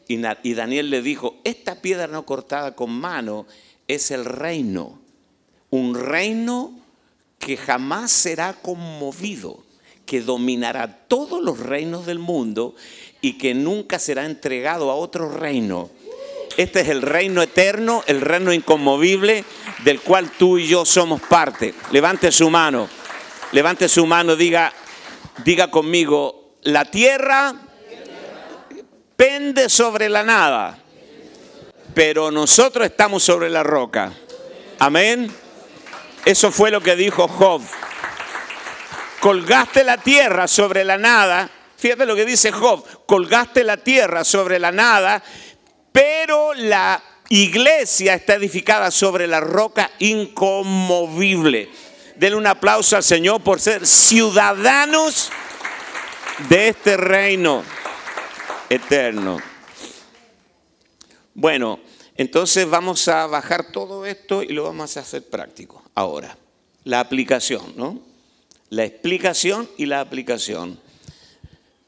Y, 0.07 0.53
Daniel 0.53 0.89
le 0.89 1.01
dijo, 1.01 1.37
esta 1.43 1.81
piedra 1.81 2.07
no 2.07 2.25
cortada 2.25 2.75
con 2.75 2.91
mano 2.91 3.45
es 3.87 4.11
el 4.11 4.25
reino, 4.25 4.99
un 5.69 5.95
reino 5.95 6.73
que 7.39 7.57
jamás 7.57 8.11
será 8.11 8.53
conmovido, 8.53 9.63
que 10.05 10.21
dominará 10.21 11.07
todos 11.07 11.41
los 11.41 11.59
reinos 11.59 12.05
del 12.05 12.19
mundo 12.19 12.75
y 13.21 13.37
que 13.37 13.53
nunca 13.53 13.97
será 13.97 14.25
entregado 14.25 14.91
a 14.91 14.95
otro 14.95 15.29
reino. 15.29 15.89
Este 16.57 16.81
es 16.81 16.89
el 16.89 17.01
reino 17.01 17.41
eterno, 17.41 18.03
el 18.05 18.21
reino 18.21 18.53
inconmovible 18.53 19.43
del 19.83 20.01
cual 20.01 20.29
tú 20.31 20.57
y 20.57 20.67
yo 20.67 20.85
somos 20.85 21.21
parte. 21.21 21.73
Levante 21.91 22.31
su 22.31 22.49
mano, 22.49 22.87
levante 23.51 23.89
su 23.89 24.05
mano, 24.05 24.35
diga, 24.35 24.71
diga 25.43 25.71
conmigo, 25.71 26.57
la 26.61 26.85
tierra 26.85 27.55
pende 29.15 29.69
sobre 29.69 30.09
la 30.09 30.23
nada, 30.23 30.77
pero 31.93 32.31
nosotros 32.31 32.85
estamos 32.85 33.23
sobre 33.23 33.49
la 33.49 33.63
roca. 33.63 34.13
Amén. 34.79 35.31
Eso 36.25 36.51
fue 36.51 36.71
lo 36.71 36.81
que 36.81 36.95
dijo 36.95 37.27
Job. 37.27 37.61
Colgaste 39.19 39.83
la 39.83 39.97
tierra 39.97 40.47
sobre 40.47 40.83
la 40.83 40.97
nada. 40.97 41.49
Fíjate 41.77 42.05
lo 42.05 42.15
que 42.15 42.25
dice 42.25 42.51
Job. 42.51 42.85
Colgaste 43.05 43.63
la 43.63 43.77
tierra 43.77 44.23
sobre 44.23 44.59
la 44.59 44.71
nada, 44.71 45.23
pero 45.93 46.53
la 46.55 47.01
iglesia 47.29 48.15
está 48.15 48.33
edificada 48.33 48.91
sobre 48.91 49.27
la 49.27 49.39
roca 49.39 49.91
inconmovible. 49.99 51.69
Denle 52.17 52.35
un 52.35 52.47
aplauso 52.47 52.97
al 52.97 53.03
Señor 53.03 53.41
por 53.41 53.61
ser 53.61 53.87
ciudadanos 53.87 55.31
de 56.49 56.67
este 56.67 56.97
reino 56.97 57.63
eterno. 58.69 59.37
Bueno, 61.33 61.79
entonces 62.15 62.69
vamos 62.69 63.07
a 63.07 63.25
bajar 63.27 63.71
todo 63.71 64.05
esto 64.05 64.43
y 64.43 64.49
lo 64.49 64.63
vamos 64.63 64.97
a 64.97 65.01
hacer 65.01 65.27
práctico. 65.27 65.83
Ahora, 65.95 66.37
la 66.83 66.99
aplicación, 66.99 67.73
¿no? 67.75 67.99
La 68.69 68.83
explicación 68.83 69.69
y 69.77 69.85
la 69.85 70.01
aplicación. 70.01 70.79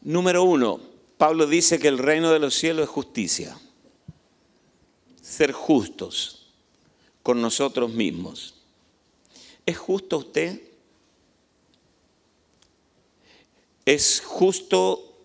Número 0.02 0.44
uno, 0.44 0.80
Pablo 1.18 1.48
dice 1.48 1.80
que 1.80 1.88
el 1.88 1.98
reino 1.98 2.32
de 2.32 2.40
los 2.40 2.56
cielos 2.56 2.86
es 2.86 2.90
justicia. 2.90 3.56
Ser 5.36 5.52
justos 5.52 6.48
con 7.24 7.42
nosotros 7.42 7.92
mismos. 7.92 8.56
¿Es 9.66 9.78
justo 9.78 10.20
usted? 10.20 10.62
¿Es 13.86 14.22
justo 14.26 15.16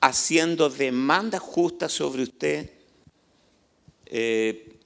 haciendo 0.00 0.70
demandas 0.70 1.40
justas 1.40 1.92
sobre 1.92 2.22
usted. 2.22 2.70
Eh, 4.06 4.76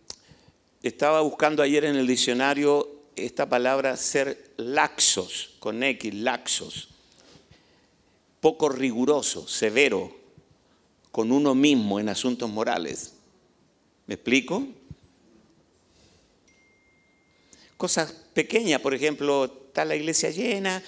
estaba 0.82 1.20
buscando 1.20 1.62
ayer 1.62 1.84
en 1.84 1.96
el 1.96 2.06
diccionario 2.06 2.90
esta 3.16 3.48
palabra 3.48 3.96
ser 3.96 4.52
laxos, 4.56 5.54
con 5.60 5.82
X, 5.82 6.12
laxos. 6.14 6.88
Poco 8.40 8.68
riguroso, 8.68 9.48
severo, 9.48 10.14
con 11.10 11.32
uno 11.32 11.54
mismo 11.54 12.00
en 12.00 12.08
asuntos 12.08 12.50
morales. 12.50 13.13
¿Me 14.06 14.14
explico? 14.14 14.66
Cosas 17.76 18.12
pequeñas, 18.32 18.80
por 18.80 18.94
ejemplo, 18.94 19.44
está 19.44 19.84
la 19.84 19.96
iglesia 19.96 20.30
llena, 20.30 20.82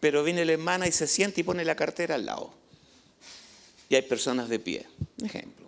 pero 0.00 0.22
viene 0.22 0.44
la 0.44 0.52
hermana 0.52 0.86
y 0.86 0.92
se 0.92 1.06
siente 1.06 1.40
y 1.40 1.44
pone 1.44 1.64
la 1.64 1.76
cartera 1.76 2.16
al 2.16 2.26
lado 2.26 2.66
y 3.88 3.94
hay 3.94 4.02
personas 4.02 4.48
de 4.48 4.58
pie. 4.58 4.86
Ejemplo. 5.22 5.66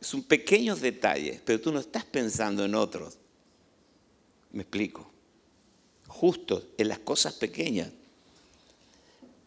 Es 0.00 0.14
un 0.14 0.22
pequeño 0.22 0.76
detalle, 0.76 1.40
pero 1.44 1.60
tú 1.60 1.72
no 1.72 1.80
estás 1.80 2.04
pensando 2.04 2.64
en 2.64 2.74
otros. 2.74 3.16
Me 4.52 4.62
explico. 4.62 5.10
Justo 6.06 6.62
en 6.76 6.88
las 6.88 7.00
cosas 7.00 7.34
pequeñas. 7.34 7.90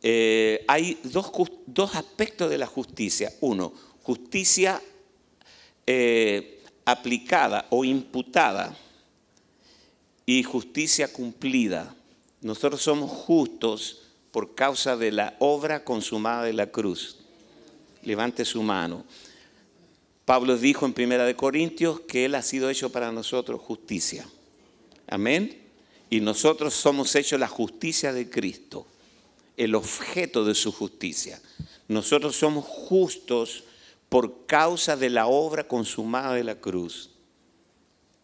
Eh, 0.01 0.63
hay 0.67 0.99
dos, 1.03 1.31
dos, 1.65 1.95
aspectos 1.95 2.49
de 2.49 2.57
la 2.57 2.67
justicia. 2.67 3.33
Uno, 3.41 3.73
justicia 4.03 4.81
eh, 5.87 6.61
aplicada 6.85 7.65
o 7.71 7.83
imputada 7.83 8.77
y 10.25 10.43
justicia 10.43 11.11
cumplida. 11.11 11.95
Nosotros 12.41 12.81
somos 12.83 13.09
justos 13.09 14.03
por 14.31 14.53
causa 14.53 14.95
de 14.95 15.11
la 15.11 15.35
obra 15.39 15.83
consumada 15.83 16.43
de 16.43 16.53
la 16.53 16.67
cruz 16.67 17.17
levante 18.07 18.45
su 18.45 18.63
mano. 18.63 19.03
Pablo 20.25 20.57
dijo 20.57 20.85
en 20.85 20.93
Primera 20.93 21.25
de 21.25 21.35
Corintios 21.35 21.99
que 22.01 22.25
Él 22.25 22.35
ha 22.35 22.41
sido 22.41 22.69
hecho 22.69 22.89
para 22.89 23.11
nosotros 23.11 23.61
justicia. 23.61 24.27
Amén. 25.07 25.61
Y 26.09 26.21
nosotros 26.21 26.73
somos 26.73 27.13
hechos 27.15 27.39
la 27.39 27.49
justicia 27.49 28.13
de 28.13 28.29
Cristo, 28.29 28.87
el 29.57 29.75
objeto 29.75 30.45
de 30.45 30.55
su 30.55 30.71
justicia. 30.71 31.41
Nosotros 31.89 32.37
somos 32.37 32.63
justos 32.65 33.65
por 34.09 34.45
causa 34.45 34.95
de 34.95 35.09
la 35.09 35.27
obra 35.27 35.67
consumada 35.67 36.33
de 36.33 36.43
la 36.43 36.55
cruz. 36.55 37.11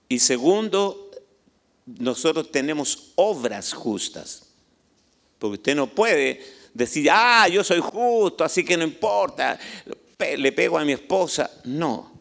Y 0.08 0.20
segundo, 0.20 1.12
nosotros 1.86 2.52
tenemos 2.52 3.12
obras 3.16 3.74
justas. 3.74 4.48
Porque 5.40 5.56
usted 5.56 5.76
no 5.76 5.88
puede 5.88 6.42
decir, 6.74 7.10
ah, 7.12 7.48
yo 7.48 7.64
soy 7.64 7.80
justo, 7.82 8.44
así 8.44 8.64
que 8.64 8.78
no 8.78 8.84
importa, 8.84 9.60
le 10.38 10.52
pego 10.52 10.78
a 10.78 10.86
mi 10.86 10.94
esposa. 10.94 11.50
No, 11.66 12.12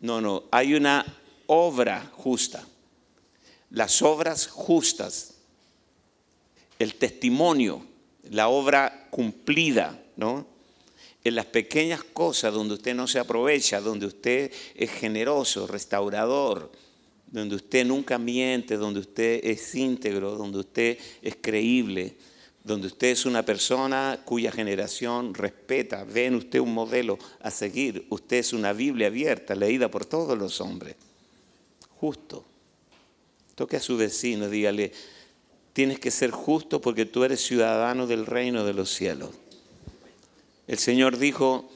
no, 0.00 0.20
no, 0.20 0.44
hay 0.50 0.74
una 0.74 1.04
obra 1.46 2.10
justa. 2.14 2.66
Las 3.70 4.02
obras 4.02 4.46
justas, 4.48 5.34
el 6.78 6.94
testimonio, 6.94 7.86
la 8.30 8.48
obra 8.48 9.08
cumplida, 9.10 9.98
¿no? 10.16 10.51
En 11.24 11.34
las 11.34 11.46
pequeñas 11.46 12.02
cosas 12.02 12.52
donde 12.52 12.74
usted 12.74 12.94
no 12.94 13.06
se 13.06 13.18
aprovecha, 13.18 13.80
donde 13.80 14.06
usted 14.06 14.52
es 14.74 14.90
generoso, 14.90 15.66
restaurador, 15.66 16.72
donde 17.32 17.56
usted 17.56 17.86
nunca 17.86 18.18
miente, 18.18 18.76
donde 18.76 19.00
usted 19.00 19.40
es 19.42 19.74
íntegro, 19.74 20.36
donde 20.36 20.58
usted 20.58 20.98
es 21.22 21.36
creíble, 21.40 22.16
donde 22.64 22.86
usted 22.86 23.08
es 23.08 23.24
una 23.24 23.44
persona 23.44 24.20
cuya 24.24 24.52
generación 24.52 25.34
respeta, 25.34 26.04
ve 26.04 26.26
en 26.26 26.36
usted 26.36 26.60
un 26.60 26.74
modelo 26.74 27.18
a 27.40 27.50
seguir, 27.50 28.06
usted 28.10 28.36
es 28.36 28.52
una 28.52 28.72
Biblia 28.72 29.08
abierta, 29.08 29.54
leída 29.54 29.90
por 29.90 30.04
todos 30.04 30.38
los 30.38 30.60
hombres. 30.60 30.94
Justo. 31.96 32.44
Toque 33.54 33.76
a 33.76 33.80
su 33.80 33.96
vecino, 33.96 34.48
dígale, 34.48 34.92
tienes 35.72 35.98
que 35.98 36.10
ser 36.10 36.30
justo 36.30 36.80
porque 36.80 37.06
tú 37.06 37.24
eres 37.24 37.40
ciudadano 37.40 38.06
del 38.06 38.26
reino 38.26 38.64
de 38.64 38.74
los 38.74 38.90
cielos. 38.90 39.30
El 40.66 40.78
Señor 40.78 41.18
dijo 41.18 41.70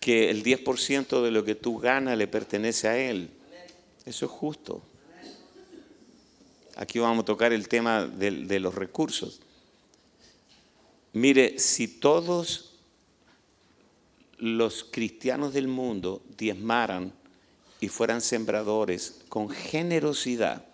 que 0.00 0.30
el 0.30 0.42
10% 0.42 1.22
de 1.22 1.30
lo 1.30 1.44
que 1.44 1.54
tú 1.54 1.78
ganas 1.78 2.18
le 2.18 2.26
pertenece 2.26 2.88
a 2.88 2.98
Él. 2.98 3.30
Eso 4.04 4.26
es 4.26 4.30
justo. 4.30 4.82
Aquí 6.76 6.98
vamos 6.98 7.22
a 7.22 7.26
tocar 7.26 7.52
el 7.52 7.68
tema 7.68 8.04
de, 8.04 8.30
de 8.30 8.60
los 8.60 8.74
recursos. 8.74 9.40
Mire, 11.12 11.58
si 11.58 11.86
todos 11.86 12.72
los 14.38 14.84
cristianos 14.84 15.54
del 15.54 15.68
mundo 15.68 16.20
diezmaran 16.36 17.12
y 17.80 17.88
fueran 17.88 18.20
sembradores 18.20 19.20
con 19.28 19.48
generosidad, 19.48 20.66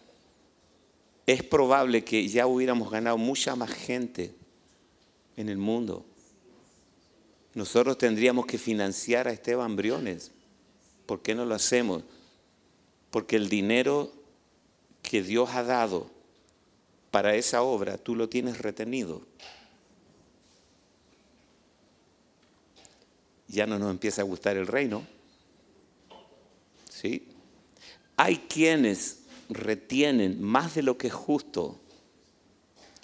es 1.27 1.42
probable 1.42 2.03
que 2.03 2.27
ya 2.27 2.46
hubiéramos 2.46 2.90
ganado 2.90 3.18
mucha 3.18 3.55
más 3.55 3.70
gente 3.70 4.35
en 5.37 5.49
el 5.49 5.59
mundo. 5.59 6.05
Nosotros 7.55 7.99
tendríamos 7.99 8.47
que 8.47 8.59
financiar 8.59 9.27
a 9.27 9.33
Esteban 9.33 9.77
Briones. 9.77 10.31
¿Por 11.07 11.23
qué 11.23 11.35
no 11.35 11.45
lo 11.45 11.55
hacemos? 11.55 12.03
Porque 13.11 13.37
el 13.37 13.49
dinero 13.49 14.13
que 15.03 15.23
Dios 15.23 15.51
ha 15.55 15.65
dado 15.65 16.09
para 17.11 17.35
esa 17.35 17.63
obra, 17.63 17.99
tú 17.99 18.15
lo 18.15 18.29
tienes 18.29 18.59
retenido. 18.59 19.23
Ya 23.49 23.67
no 23.67 23.81
nos 23.81 23.91
empieza 23.91 24.23
a 24.23 24.25
gustar 24.25 24.57
el 24.57 24.69
reino. 24.69 25.05
¿Sí? 26.89 27.27
Hay 28.17 28.37
quienes 28.37 29.23
retienen 29.49 30.41
más 30.41 30.77
de 30.77 30.83
lo 30.85 30.97
que 30.97 31.09
es 31.09 31.13
justo 31.13 31.81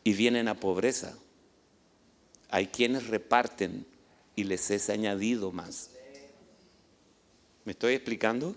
y 0.04 0.12
vienen 0.12 0.46
a 0.46 0.54
pobreza. 0.54 1.18
Hay 2.48 2.68
quienes 2.68 3.08
reparten 3.08 3.84
y 4.36 4.44
les 4.44 4.70
es 4.70 4.88
añadido 4.90 5.50
más. 5.50 5.90
¿Me 7.64 7.72
estoy 7.72 7.94
explicando? 7.94 8.54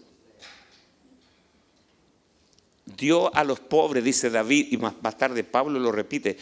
Dio 2.85 3.33
a 3.33 3.43
los 3.43 3.59
pobres, 3.59 4.03
dice 4.03 4.29
David, 4.29 4.67
y 4.71 4.77
más, 4.77 5.17
tarde 5.17 5.43
Pablo 5.43 5.79
lo 5.79 5.91
repite, 5.91 6.37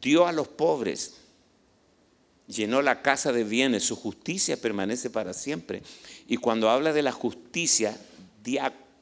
dio 0.00 0.26
a 0.26 0.32
los 0.32 0.46
pobres, 0.48 1.14
llenó 2.46 2.82
la 2.82 3.02
casa 3.02 3.32
de 3.32 3.42
bienes, 3.42 3.84
su 3.84 3.96
justicia 3.96 4.56
permanece 4.60 5.08
para 5.10 5.32
siempre. 5.32 5.82
Y 6.28 6.36
cuando 6.36 6.68
habla 6.68 6.92
de 6.92 7.02
la 7.02 7.12
justicia, 7.12 7.98
diacosune, 8.42 8.94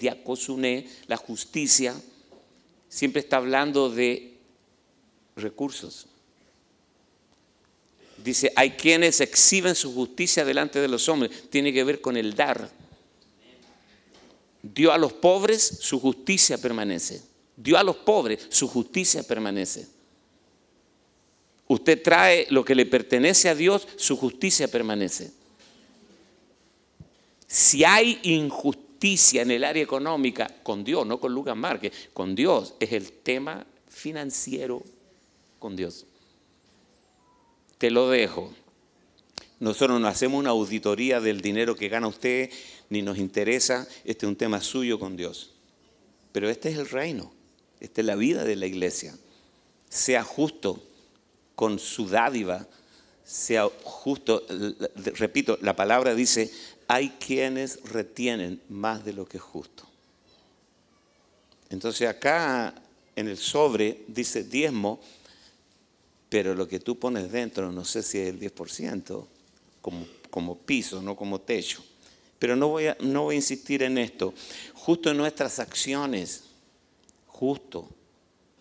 diacosune, 0.00 0.88
la 1.08 1.16
justicia, 1.18 1.94
siempre 2.88 3.20
está 3.20 3.36
hablando 3.36 3.90
de 3.90 4.38
recursos. 5.36 6.06
Dice, 8.22 8.52
hay 8.56 8.70
quienes 8.70 9.20
exhiben 9.20 9.74
su 9.74 9.94
justicia 9.94 10.44
delante 10.44 10.80
de 10.80 10.88
los 10.88 11.08
hombres. 11.08 11.50
Tiene 11.50 11.72
que 11.72 11.84
ver 11.84 12.00
con 12.00 12.16
el 12.16 12.34
dar. 12.34 12.70
Dio 14.62 14.92
a 14.92 14.98
los 14.98 15.12
pobres, 15.12 15.62
su 15.80 16.00
justicia 16.00 16.58
permanece. 16.58 17.22
Dio 17.56 17.78
a 17.78 17.84
los 17.84 17.96
pobres, 17.96 18.46
su 18.50 18.68
justicia 18.68 19.22
permanece. 19.22 19.86
Usted 21.68 22.02
trae 22.02 22.46
lo 22.50 22.64
que 22.64 22.74
le 22.74 22.86
pertenece 22.86 23.48
a 23.48 23.54
Dios, 23.54 23.86
su 23.96 24.16
justicia 24.16 24.68
permanece. 24.68 25.32
Si 27.46 27.84
hay 27.84 28.18
injusticia 28.24 29.42
en 29.42 29.50
el 29.50 29.64
área 29.64 29.82
económica, 29.82 30.48
con 30.62 30.84
Dios, 30.84 31.06
no 31.06 31.20
con 31.20 31.32
Lucas 31.32 31.56
Márquez, 31.56 31.92
con 32.12 32.34
Dios, 32.34 32.74
es 32.80 32.92
el 32.92 33.12
tema 33.12 33.66
financiero 33.88 34.82
con 35.58 35.76
Dios. 35.76 36.06
Te 37.78 37.90
lo 37.90 38.08
dejo. 38.08 38.52
Nosotros 39.58 40.00
no 40.00 40.08
hacemos 40.08 40.38
una 40.38 40.50
auditoría 40.50 41.20
del 41.20 41.40
dinero 41.40 41.76
que 41.76 41.88
gana 41.88 42.08
usted, 42.08 42.50
ni 42.90 43.02
nos 43.02 43.18
interesa. 43.18 43.86
Este 44.04 44.26
es 44.26 44.28
un 44.28 44.36
tema 44.36 44.60
suyo 44.60 44.98
con 44.98 45.16
Dios. 45.16 45.52
Pero 46.32 46.48
este 46.48 46.70
es 46.70 46.78
el 46.78 46.88
reino. 46.88 47.32
Esta 47.80 48.00
es 48.00 48.06
la 48.06 48.16
vida 48.16 48.44
de 48.44 48.56
la 48.56 48.66
iglesia. 48.66 49.16
Sea 49.88 50.22
justo 50.22 50.82
con 51.54 51.78
su 51.78 52.08
dádiva. 52.08 52.66
Sea 53.24 53.68
justo. 53.82 54.44
Repito, 54.94 55.58
la 55.62 55.74
palabra 55.74 56.14
dice, 56.14 56.50
hay 56.88 57.10
quienes 57.18 57.82
retienen 57.84 58.60
más 58.68 59.04
de 59.04 59.12
lo 59.12 59.26
que 59.26 59.38
es 59.38 59.42
justo. 59.42 59.84
Entonces 61.70 62.08
acá 62.08 62.74
en 63.16 63.28
el 63.28 63.38
sobre 63.38 64.04
dice 64.06 64.44
diezmo 64.44 65.00
pero 66.28 66.54
lo 66.54 66.66
que 66.66 66.80
tú 66.80 66.98
pones 66.98 67.30
dentro, 67.30 67.70
no 67.70 67.84
sé 67.84 68.02
si 68.02 68.18
es 68.18 68.28
el 68.28 68.40
10%, 68.40 69.26
como, 69.80 70.06
como 70.30 70.58
piso, 70.58 71.00
no 71.00 71.16
como 71.16 71.40
techo. 71.40 71.84
Pero 72.38 72.56
no 72.56 72.68
voy, 72.68 72.88
a, 72.88 72.96
no 73.00 73.24
voy 73.24 73.34
a 73.34 73.36
insistir 73.36 73.82
en 73.82 73.96
esto. 73.98 74.34
Justo 74.74 75.10
en 75.10 75.16
nuestras 75.16 75.58
acciones, 75.58 76.44
justo. 77.26 77.88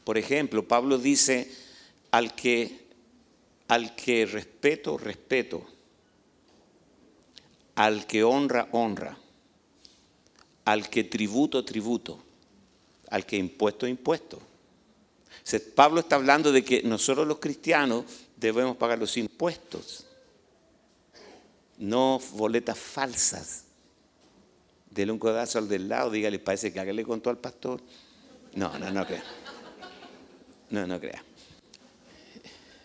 Por 0.03 0.17
ejemplo, 0.17 0.67
Pablo 0.67 0.97
dice, 0.97 1.51
al 2.11 2.35
que, 2.35 2.85
al 3.67 3.95
que 3.95 4.25
respeto, 4.25 4.97
respeto. 4.97 5.65
Al 7.73 8.05
que 8.05 8.23
honra, 8.23 8.69
honra. 8.71 9.17
Al 10.63 10.89
que 10.89 11.03
tributo, 11.03 11.65
tributo. 11.65 12.23
Al 13.09 13.25
que 13.25 13.37
impuesto, 13.37 13.87
impuesto. 13.87 14.39
Pablo 15.75 15.99
está 15.99 16.15
hablando 16.15 16.51
de 16.51 16.63
que 16.63 16.83
nosotros 16.83 17.27
los 17.27 17.39
cristianos 17.39 18.05
debemos 18.35 18.77
pagar 18.77 18.99
los 18.99 19.17
impuestos, 19.17 20.05
no 21.77 22.19
boletas 22.33 22.77
falsas. 22.77 23.63
Dele 24.89 25.11
un 25.11 25.19
codazo 25.19 25.59
al 25.59 25.67
del 25.67 25.89
lado, 25.89 26.09
dígale, 26.09 26.39
parece 26.39 26.71
que 26.71 26.93
le 26.93 27.03
contó 27.03 27.29
al 27.29 27.37
pastor. 27.37 27.81
No, 28.53 28.77
no, 28.79 28.89
no 28.91 29.05
crea. 29.05 29.23
No, 30.69 30.87
no 30.87 30.99
crea. 30.99 31.23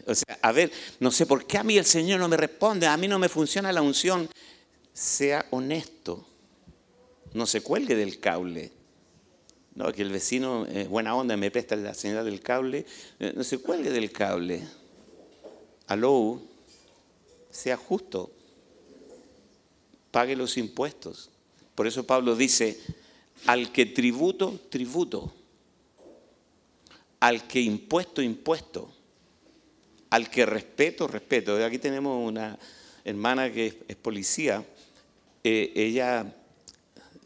O 0.06 0.14
sea, 0.14 0.38
a 0.42 0.52
ver, 0.52 0.72
no 0.98 1.10
sé 1.10 1.26
por 1.26 1.46
qué 1.46 1.58
a 1.58 1.62
mí 1.62 1.78
el 1.78 1.84
Señor 1.84 2.18
no 2.18 2.28
me 2.28 2.36
responde, 2.36 2.86
a 2.86 2.96
mí 2.96 3.06
no 3.06 3.18
me 3.18 3.28
funciona 3.28 3.72
la 3.72 3.82
unción. 3.82 4.28
Sea 4.92 5.46
honesto, 5.50 6.26
no 7.32 7.46
se 7.46 7.60
cuelgue 7.60 7.94
del 7.94 8.18
cable. 8.18 8.72
No, 9.74 9.92
que 9.92 10.02
el 10.02 10.10
vecino, 10.10 10.66
eh, 10.66 10.86
buena 10.88 11.14
onda, 11.14 11.36
me 11.36 11.50
presta 11.50 11.76
la 11.76 11.94
señal 11.94 12.24
del 12.24 12.40
cable. 12.40 12.84
Eh, 13.18 13.32
no 13.36 13.44
se 13.44 13.58
cuelgue 13.58 13.90
del 13.90 14.10
cable. 14.10 14.62
Aló, 15.86 16.40
sea 17.50 17.76
justo. 17.76 18.32
Pague 20.10 20.34
los 20.34 20.56
impuestos. 20.56 21.30
Por 21.74 21.86
eso 21.86 22.04
Pablo 22.04 22.34
dice, 22.34 22.78
al 23.46 23.70
que 23.72 23.86
tributo, 23.86 24.58
tributo. 24.68 25.32
Al 27.20 27.46
que 27.46 27.60
impuesto, 27.60 28.22
impuesto. 28.22 28.92
Al 30.10 30.28
que 30.28 30.46
respeto, 30.46 31.06
respeto. 31.06 31.64
Aquí 31.64 31.78
tenemos 31.78 32.28
una 32.28 32.58
hermana 33.04 33.52
que 33.52 33.84
es, 33.86 33.96
policía. 33.96 34.64
Eh, 35.44 35.72
ella 35.76 36.34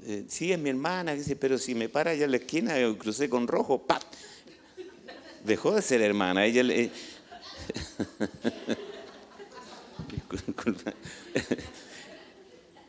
eh, 0.06 0.24
sí, 0.28 0.52
es 0.52 0.58
mi 0.58 0.68
hermana, 0.68 1.14
dice, 1.14 1.34
pero 1.34 1.56
si 1.56 1.74
me 1.74 1.88
para 1.88 2.10
allá 2.10 2.26
en 2.26 2.32
la 2.32 2.36
esquina, 2.36 2.78
yo 2.78 2.98
crucé 2.98 3.30
con 3.30 3.48
rojo, 3.48 3.86
¡pap! 3.86 4.02
Dejó 5.44 5.74
de 5.74 5.80
ser 5.80 6.02
hermana. 6.02 6.46
Le... 6.46 6.90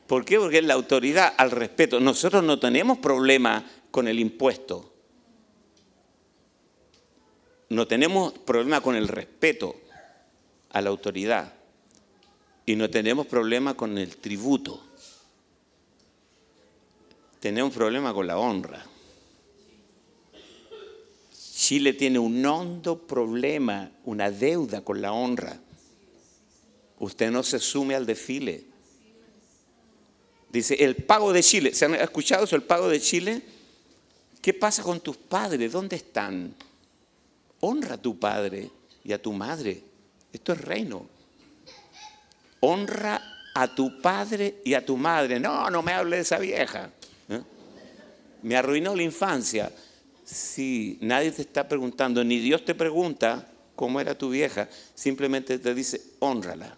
¿Por 0.08 0.26
qué? 0.26 0.38
Porque 0.40 0.58
es 0.58 0.66
la 0.66 0.74
autoridad 0.74 1.34
al 1.38 1.52
respeto. 1.52 2.02
Nosotros 2.02 2.44
no 2.44 2.60
tenemos 2.60 2.98
problema 2.98 3.66
con 3.92 4.08
el 4.08 4.20
impuesto. 4.20 4.94
No 7.70 7.88
tenemos 7.88 8.34
problema 8.34 8.82
con 8.82 8.96
el 8.96 9.08
respeto 9.08 9.76
a 10.70 10.82
la 10.82 10.90
autoridad. 10.90 11.54
Y 12.66 12.76
no 12.76 12.90
tenemos 12.90 13.26
problema 13.28 13.74
con 13.76 13.98
el 13.98 14.18
tributo 14.18 14.82
tenemos 17.46 17.70
un 17.70 17.78
problema 17.78 18.12
con 18.12 18.26
la 18.26 18.40
honra. 18.40 18.84
Chile 21.54 21.94
tiene 21.94 22.18
un 22.18 22.44
hondo 22.44 22.98
problema, 22.98 23.92
una 24.06 24.32
deuda 24.32 24.82
con 24.82 25.00
la 25.00 25.14
honra. 25.14 25.56
Usted 26.98 27.30
no 27.30 27.44
se 27.44 27.60
sume 27.60 27.94
al 27.94 28.08
desfile. 28.08 28.64
Dice, 30.50 30.74
el 30.84 30.96
pago 30.96 31.32
de 31.32 31.44
Chile. 31.44 31.76
¿Se 31.76 31.86
han 31.86 31.94
escuchado 31.94 32.46
eso, 32.46 32.56
el 32.56 32.64
pago 32.64 32.90
de 32.90 33.00
Chile? 33.00 33.44
¿Qué 34.42 34.56
pasa 34.56 34.82
con 34.82 35.00
tus 35.00 35.16
padres? 35.16 35.72
¿Dónde 35.72 35.98
están? 35.98 36.52
Honra 37.60 37.94
a 37.94 38.02
tu 38.02 38.18
padre 38.18 38.72
y 39.04 39.14
a 39.14 39.22
tu 39.22 39.34
madre. 39.34 39.84
Esto 40.34 40.54
es 40.54 40.62
reino. 40.62 41.06
Honra 42.62 43.52
a 43.54 43.76
tu 43.76 44.02
padre 44.02 44.62
y 44.66 44.74
a 44.74 44.84
tu 44.84 44.98
madre. 44.98 45.40
No, 45.40 45.70
no 45.70 45.84
me 45.84 45.94
hable 45.94 46.16
de 46.16 46.24
esa 46.24 46.40
vieja. 46.40 46.90
Me 48.46 48.56
arruinó 48.56 48.94
la 48.96 49.02
infancia. 49.02 49.72
Si 50.24 51.00
nadie 51.02 51.32
te 51.32 51.42
está 51.42 51.68
preguntando, 51.68 52.24
ni 52.24 52.38
Dios 52.38 52.64
te 52.64 52.76
pregunta 52.76 53.52
cómo 53.76 54.00
era 54.00 54.16
tu 54.16 54.30
vieja, 54.30 54.70
simplemente 54.94 55.58
te 55.58 55.74
dice, 55.74 56.00
honrala. 56.20 56.78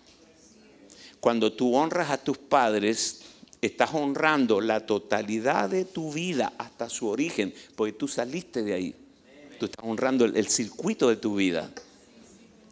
Cuando 1.19 1.51
tú 1.51 1.75
honras 1.75 2.09
a 2.09 2.23
tus 2.23 2.37
padres, 2.37 3.19
estás 3.61 3.93
honrando 3.93 4.61
la 4.61 4.85
totalidad 4.85 5.69
de 5.69 5.83
tu 5.83 6.13
vida 6.13 6.53
hasta 6.57 6.87
su 6.87 7.09
origen, 7.09 7.53
porque 7.75 7.91
tú 7.91 8.07
saliste 8.07 8.63
de 8.63 8.73
ahí. 8.73 8.95
Tú 9.59 9.65
estás 9.65 9.85
honrando 9.85 10.23
el, 10.23 10.37
el 10.37 10.47
circuito 10.47 11.09
de 11.09 11.17
tu 11.17 11.35
vida. 11.35 11.69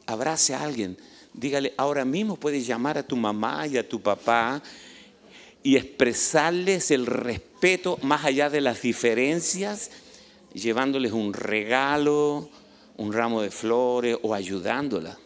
Abrace 0.06 0.56
a 0.56 0.64
alguien, 0.64 0.98
dígale, 1.34 1.74
ahora 1.76 2.06
mismo 2.06 2.38
puedes 2.38 2.66
llamar 2.66 2.98
a 2.98 3.04
tu 3.04 3.18
mamá 3.18 3.68
y 3.68 3.76
a 3.76 3.90
tu 3.90 4.00
papá 4.00 4.64
y 5.66 5.78
expresarles 5.78 6.92
el 6.92 7.08
respeto 7.08 7.98
más 8.04 8.24
allá 8.24 8.52
de 8.52 8.62
las 8.62 8.84
diferencias, 8.84 9.90
llevándoles 10.54 11.12
un 11.12 11.34
regalo, 11.34 12.52
un 12.98 13.12
ramo 13.12 13.42
de 13.42 13.50
flores 13.50 14.16
o 14.22 14.36
ayudándola. 14.36 15.18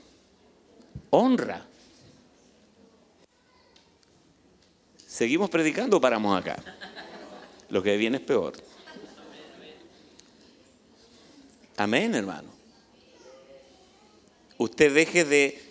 Honra. 1.10 1.67
¿Seguimos 5.06 5.49
predicando 5.49 5.97
o 5.97 6.02
paramos 6.02 6.39
acá? 6.39 6.56
Lo 7.67 7.84
que 7.84 7.97
viene 7.97 8.15
es 8.15 8.23
peor. 8.23 8.54
Amén, 11.75 12.15
hermano. 12.15 12.47
Usted 14.58 14.93
deje 14.93 15.25
de, 15.25 15.62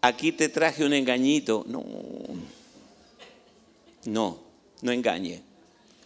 aquí 0.00 0.32
te 0.32 0.48
traje 0.48 0.84
un 0.84 0.94
engañito. 0.94 1.64
No, 1.68 1.84
no, 4.04 4.42
no 4.82 4.92
engañe. 4.92 5.42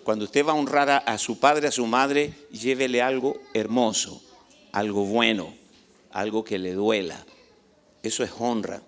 Cuando 0.03 0.27
usted 0.27 0.45
va 0.45 0.53
a 0.53 0.57
honrar 0.57 1.03
a, 1.07 1.19
su 1.19 1.39
padre, 1.39 1.69
a 1.69 1.73
su 1.73 1.87
madre, 1.87 2.35
llévele 2.51 3.01
algo 3.01 3.41
hermoso, 3.55 4.23
algo 4.73 5.05
bueno, 5.07 5.55
algo 6.11 6.45
que 6.45 6.59
le 6.59 6.75
duela. 6.75 7.25
Eso 8.03 8.23
es 8.23 8.31
honra. 8.39 8.83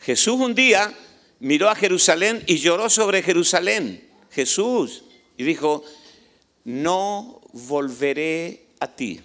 Jesús 0.00 0.38
un 0.38 0.54
día 0.54 0.92
miró 1.40 1.68
a 1.68 1.74
Jerusalén 1.74 2.44
y 2.46 2.58
lloró 2.58 2.88
sobre 2.88 3.22
Jerusalén. 3.22 4.08
Jesús. 4.30 5.04
Y 5.36 5.42
dijo, 5.42 5.82
no 6.64 7.40
volveré 7.52 8.68
a 8.78 8.86
ti 8.94 9.20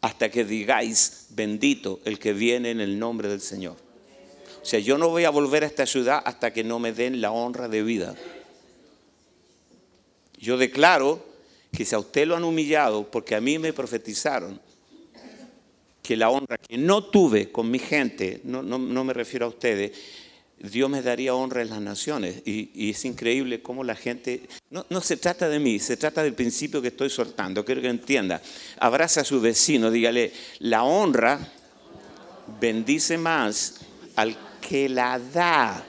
hasta 0.00 0.30
que 0.30 0.44
digáis, 0.44 1.26
bendito 1.30 2.00
el 2.04 2.18
que 2.18 2.32
viene 2.32 2.70
en 2.70 2.80
el 2.80 2.98
nombre 2.98 3.28
del 3.28 3.40
Señor. 3.40 3.76
O 4.62 4.64
sea, 4.64 4.78
yo 4.78 4.96
no 4.96 5.08
voy 5.08 5.24
a 5.24 5.30
volver 5.30 5.64
a 5.64 5.66
esta 5.66 5.86
ciudad 5.86 6.22
hasta 6.24 6.52
que 6.52 6.62
no 6.62 6.78
me 6.78 6.92
den 6.92 7.20
la 7.20 7.32
honra 7.32 7.68
de 7.68 7.82
vida. 7.82 8.14
Yo 10.38 10.56
declaro 10.56 11.24
que 11.72 11.84
si 11.84 11.94
a 11.94 11.98
usted 11.98 12.26
lo 12.26 12.36
han 12.36 12.44
humillado, 12.44 13.10
porque 13.10 13.34
a 13.34 13.40
mí 13.40 13.58
me 13.58 13.72
profetizaron 13.72 14.60
que 16.02 16.16
la 16.16 16.30
honra 16.30 16.58
que 16.58 16.78
no 16.78 17.04
tuve 17.04 17.50
con 17.50 17.70
mi 17.70 17.78
gente, 17.78 18.40
no, 18.44 18.62
no, 18.62 18.78
no 18.78 19.04
me 19.04 19.12
refiero 19.12 19.46
a 19.46 19.48
ustedes, 19.48 19.92
Dios 20.58 20.88
me 20.88 21.02
daría 21.02 21.34
honra 21.34 21.62
en 21.62 21.70
las 21.70 21.80
naciones. 21.80 22.42
Y, 22.44 22.90
es 22.90 23.04
increíble 23.04 23.62
cómo 23.62 23.82
la 23.82 23.96
gente... 23.96 24.42
No, 24.70 24.86
no, 24.90 25.00
se 25.00 25.16
trata 25.16 25.48
de 25.48 25.58
mí, 25.58 25.80
se 25.80 25.96
trata 25.96 26.22
del 26.22 26.34
principio 26.34 26.80
que 26.80 26.88
estoy 26.88 27.10
soltando. 27.10 27.64
Quiero 27.64 27.82
que 27.82 27.88
entienda. 27.88 28.40
Abraza 28.78 29.22
a 29.22 29.24
su 29.24 29.40
vecino, 29.40 29.90
dígale, 29.90 30.32
la 30.60 30.84
honra 30.84 31.52
bendice 32.60 33.18
más 33.18 33.80
al 34.14 34.36
que 34.62 34.88
la 34.88 35.18
da, 35.18 35.84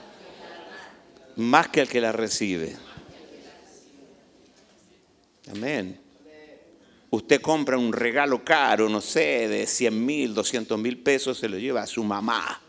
más 1.36 1.68
que 1.68 1.80
al 1.80 1.88
que 1.88 2.02
la 2.02 2.12
recibe. 2.12 2.76
Amén. 5.50 5.98
Usted 7.08 7.40
compra 7.40 7.78
un 7.78 7.92
regalo 7.92 8.44
caro, 8.44 8.90
no 8.90 9.00
sé, 9.00 9.48
de 9.48 9.66
100 9.66 10.04
mil, 10.04 10.34
200 10.34 10.78
mil 10.78 10.98
pesos, 10.98 11.38
se 11.38 11.48
lo 11.48 11.56
lleva 11.56 11.82
a 11.82 11.86
su 11.86 12.04
mamá 12.04 12.60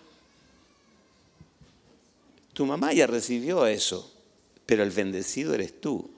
tu 2.55 2.65
mamá 2.65 2.93
ya 2.93 3.05
recibió 3.05 3.67
eso, 3.67 4.09
pero 4.65 4.81
el 4.81 4.89
bendecido 4.89 5.53
eres 5.53 5.81
tú. 5.81 6.09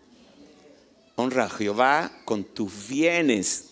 Honra 1.15 1.45
a 1.45 1.49
Jehová 1.49 2.21
con 2.25 2.43
tus 2.43 2.87
bienes, 2.87 3.71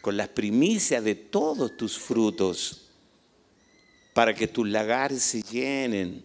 con 0.00 0.16
las 0.16 0.28
primicias 0.28 1.04
de 1.04 1.14
todos 1.14 1.76
tus 1.76 1.98
frutos, 1.98 2.85
para 4.16 4.34
que 4.34 4.48
tus 4.48 4.66
lagares 4.66 5.22
se 5.22 5.42
llenen 5.42 6.24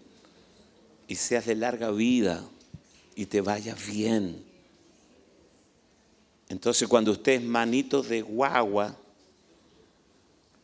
y 1.10 1.16
seas 1.16 1.46
de 1.46 1.56
larga 1.56 1.92
vida 1.92 2.42
y 3.16 3.26
te 3.26 3.42
vaya 3.42 3.76
bien. 3.86 4.46
Entonces 6.48 6.88
cuando 6.88 7.12
usted 7.12 7.34
es 7.34 7.44
manito 7.44 8.02
de 8.02 8.22
guagua, 8.22 8.96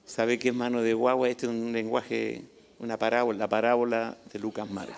¿sabe 0.05 0.39
qué 0.39 0.47
es 0.47 0.55
mano 0.55 0.81
de 0.81 0.93
guagua? 0.93 1.27
Este 1.27 1.47
es 1.47 1.51
un 1.51 1.73
lenguaje 1.73 2.45
una 2.79 2.97
parábola, 2.97 3.39
la 3.39 3.49
parábola 3.49 4.17
de 4.31 4.39
Lucas 4.39 4.69
Márquez. 4.69 4.95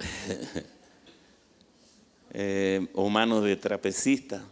eh, 2.30 2.88
o 2.94 3.10
manos 3.10 3.44
de 3.44 3.56
trapecista 3.56 4.42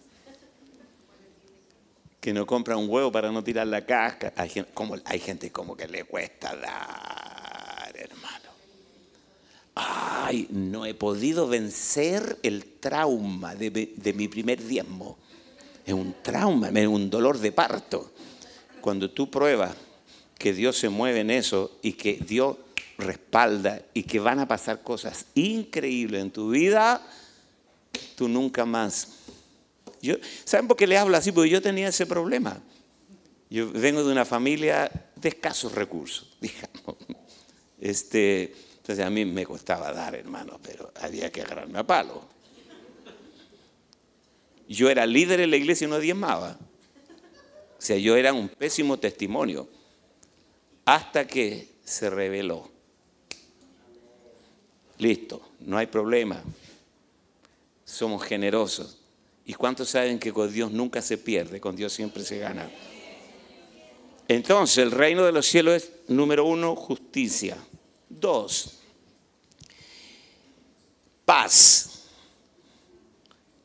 que 2.25 2.33
no 2.33 2.47
compra 2.47 2.75
un 2.75 2.89
huevo 2.89 3.13
para 3.13 3.31
no 3.31 3.45
tirar 3.45 3.67
la 3.67 3.85
casca. 3.85 4.33
Hay, 4.35 4.49
gente 4.49 5.53
como 5.53 5.77
que 5.77 5.87
le 5.87 6.05
cuesta 6.05 6.57
dar, 6.57 7.93
hermano. 7.95 8.49
Ay, 9.75 10.47
no 10.49 10.87
he 10.87 10.95
podido 10.95 11.47
vencer 11.47 12.39
el 12.43 12.65
trauma 12.81 13.55
de 13.55 14.15
mi 14.17 14.29
primer 14.29 14.67
diezmo. 14.67 15.19
Es 15.85 15.93
un 15.93 16.15
trauma, 16.23 16.71
es 16.71 16.87
un 16.87 17.11
dolor 17.11 17.37
de 17.37 17.53
parto. 17.53 18.11
Cuando 18.81 19.11
tú 19.11 19.31
pruebas 19.31 19.77
que 20.39 20.55
Dios 20.55 20.79
se 20.79 20.89
mueve 20.89 21.21
en 21.21 21.31
eso 21.31 21.73
y 21.83 21.93
que 21.93 22.15
Dios 22.27 22.57
respalda 22.97 23.83
y 23.93 24.05
que 24.05 24.19
van 24.19 24.41
a 24.41 24.49
pasar 24.49 24.83
cosas 24.83 25.27
increíbles 25.35 26.23
en 26.23 26.31
tu 26.31 26.49
vida, 26.49 27.07
tú 28.17 28.29
nunca 28.29 28.65
más. 28.65 29.09
¿Saben 30.45 30.69
por 30.69 30.77
qué 30.77 30.87
le 30.87 30.99
hablo 30.99 31.17
así? 31.17 31.33
Porque 31.33 31.51
yo 31.51 31.63
tenía 31.63 31.89
ese 31.89 32.07
problema. 32.07 32.63
Yo 33.51 33.71
vengo 33.71 34.03
de 34.03 34.13
una 34.13 34.25
familia 34.25 34.91
de 35.17 35.29
escasos 35.29 35.73
recursos, 35.73 36.37
digamos. 36.41 36.97
Este, 37.79 38.55
entonces 38.79 39.05
a 39.05 39.11
mí 39.11 39.25
me 39.25 39.45
costaba 39.45 39.93
dar, 39.93 40.15
hermano, 40.15 40.59
pero 40.63 40.93
había 41.01 41.31
que 41.31 41.43
agarrarme 41.43 41.79
a 41.79 41.87
palo. 41.87 42.23
Yo 44.69 44.89
era 44.89 45.07
líder 45.07 45.41
en 45.41 45.51
la 45.51 45.57
iglesia 45.57 45.87
y 45.87 45.91
no 45.91 45.99
diezmaba. 45.99 46.59
O 47.79 47.83
sea, 47.87 47.97
yo 47.99 48.17
era 48.17 48.33
un 48.33 48.49
pésimo 48.49 48.99
testimonio 48.99 49.69
hasta 50.85 51.27
que 51.27 51.77
se 51.85 52.09
reveló. 52.09 52.71
Listo, 54.99 55.51
no 55.61 55.77
hay 55.77 55.87
problema. 55.87 56.43
Somos 57.85 58.25
generosos. 58.25 59.04
¿Y 59.47 59.55
cuántos 59.55 59.91
saben 59.91 60.19
que 60.19 60.33
con 60.33 60.51
Dios 60.53 60.71
nunca 60.71 61.03
se 61.03 61.19
pierde? 61.19 61.61
Con 61.61 61.77
Dios 61.77 61.93
siempre 61.93 62.25
se 62.25 62.39
gana. 62.39 62.71
Entonces, 64.27 64.79
el 64.79 64.91
reino 64.91 65.25
de 65.25 65.33
los 65.33 65.47
cielos 65.47 65.83
es, 65.83 65.91
número 66.09 66.47
uno, 66.47 66.75
justicia. 66.75 67.59
Dos, 68.09 68.79
paz. 71.25 71.91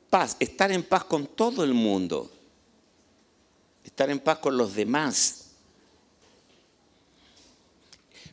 Paz, 0.10 0.36
estar 0.40 0.72
en 0.72 0.84
paz 0.84 1.06
con 1.06 1.28
todo 1.28 1.64
el 1.64 1.74
mundo. 1.74 2.30
Estar 3.84 4.10
en 4.10 4.20
paz 4.20 4.40
con 4.40 4.58
los 4.58 4.76
demás. 4.76 5.50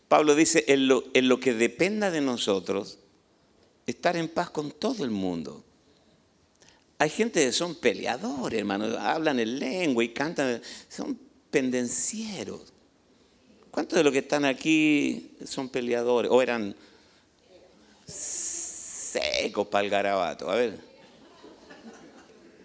Pablo 0.09 0.35
dice, 0.35 0.65
en 0.69 0.89
lo, 0.89 1.41
que 1.41 1.53
dependa 1.53 2.11
de 2.11 2.21
nosotros, 2.21 2.99
estar 3.87 4.17
en 4.17 4.29
paz 4.29 4.51
con 4.51 4.71
todo 4.71 5.05
el 5.05 5.11
mundo. 5.11 5.65
Hay 6.99 7.11
gente 7.11 7.45
que 7.45 7.53
son 7.53 7.75
peleadores, 7.75 8.59
hermano, 8.59 8.97
hablan 8.99 9.39
en 9.39 9.59
lengua 9.59 10.03
y 10.03 10.09
cantan, 10.11 10.63
son 10.89 11.19
pendencieros. 11.51 12.73
¿Cuántos 13.71 13.99
de 13.99 14.05
los 14.05 14.13
que 14.13 14.21
están 14.21 14.47
aquí 14.47 15.33
son 15.45 15.69
peleadores 15.69 16.31
o 16.31 16.41
eran 16.41 16.75
secos 18.07 19.67
para 19.69 19.85
el 19.85 19.91
garabato? 19.91 20.51
A 20.51 20.55
ver, 20.55 20.79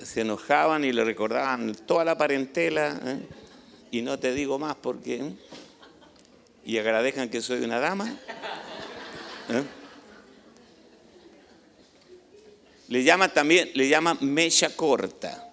se 0.02 0.22
enojaban 0.22 0.86
y 0.86 0.94
le 0.94 1.04
recordaban 1.04 1.76
toda 1.76 2.06
la 2.06 2.18
parentela, 2.18 3.00
¿eh? 3.04 3.20
y 3.92 4.02
no 4.02 4.18
te 4.18 4.34
digo 4.34 4.58
más 4.58 4.76
porque... 4.76 5.16
¿eh? 5.16 5.36
y 6.64 6.78
agradezcan 6.78 7.30
que 7.30 7.42
soy 7.42 7.64
una 7.64 7.80
dama. 7.80 8.08
¿eh? 9.50 9.64
Le 12.92 13.06
llama 13.06 13.30
también, 13.30 13.72
le 13.74 13.88
llama 13.88 14.18
mecha 14.20 14.76
corta. 14.76 15.50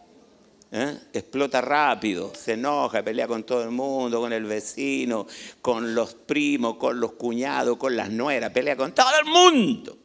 ¿eh? 0.73 0.99
Explota 1.13 1.61
rápido, 1.61 2.33
se 2.35 2.55
enoja, 2.55 3.01
pelea 3.05 3.29
con 3.29 3.45
todo 3.45 3.63
el 3.63 3.71
mundo, 3.71 4.21
con 4.21 4.33
el 4.33 4.43
vecino, 4.43 5.25
con 5.63 5.95
los 5.95 6.15
primos, 6.15 6.79
con 6.79 6.99
los 6.99 7.13
cuñados, 7.13 7.77
con 7.77 7.95
las 7.95 8.11
nueras, 8.11 8.51
pelea 8.51 8.77
con 8.77 8.93
todo 8.93 9.07
el 9.25 9.31
mundo. 9.31 9.97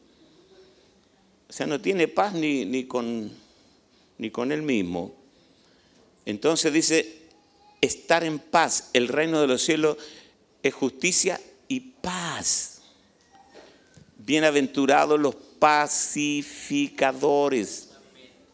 O 1.48 1.52
sea, 1.52 1.66
no 1.66 1.80
tiene 1.80 2.06
paz 2.06 2.34
ni, 2.34 2.64
ni, 2.66 2.84
con, 2.84 3.32
ni 4.18 4.30
con 4.30 4.52
él 4.52 4.62
mismo. 4.62 5.12
Entonces 6.26 6.72
dice, 6.72 7.18
estar 7.80 8.22
en 8.22 8.38
paz, 8.38 8.90
el 8.92 9.08
reino 9.08 9.40
de 9.40 9.48
los 9.48 9.60
cielos 9.60 9.96
es 10.62 10.72
justicia 10.72 11.40
y 11.66 11.80
paz. 11.80 12.73
Bienaventurados 14.26 15.20
los 15.20 15.34
pacificadores, 15.34 17.90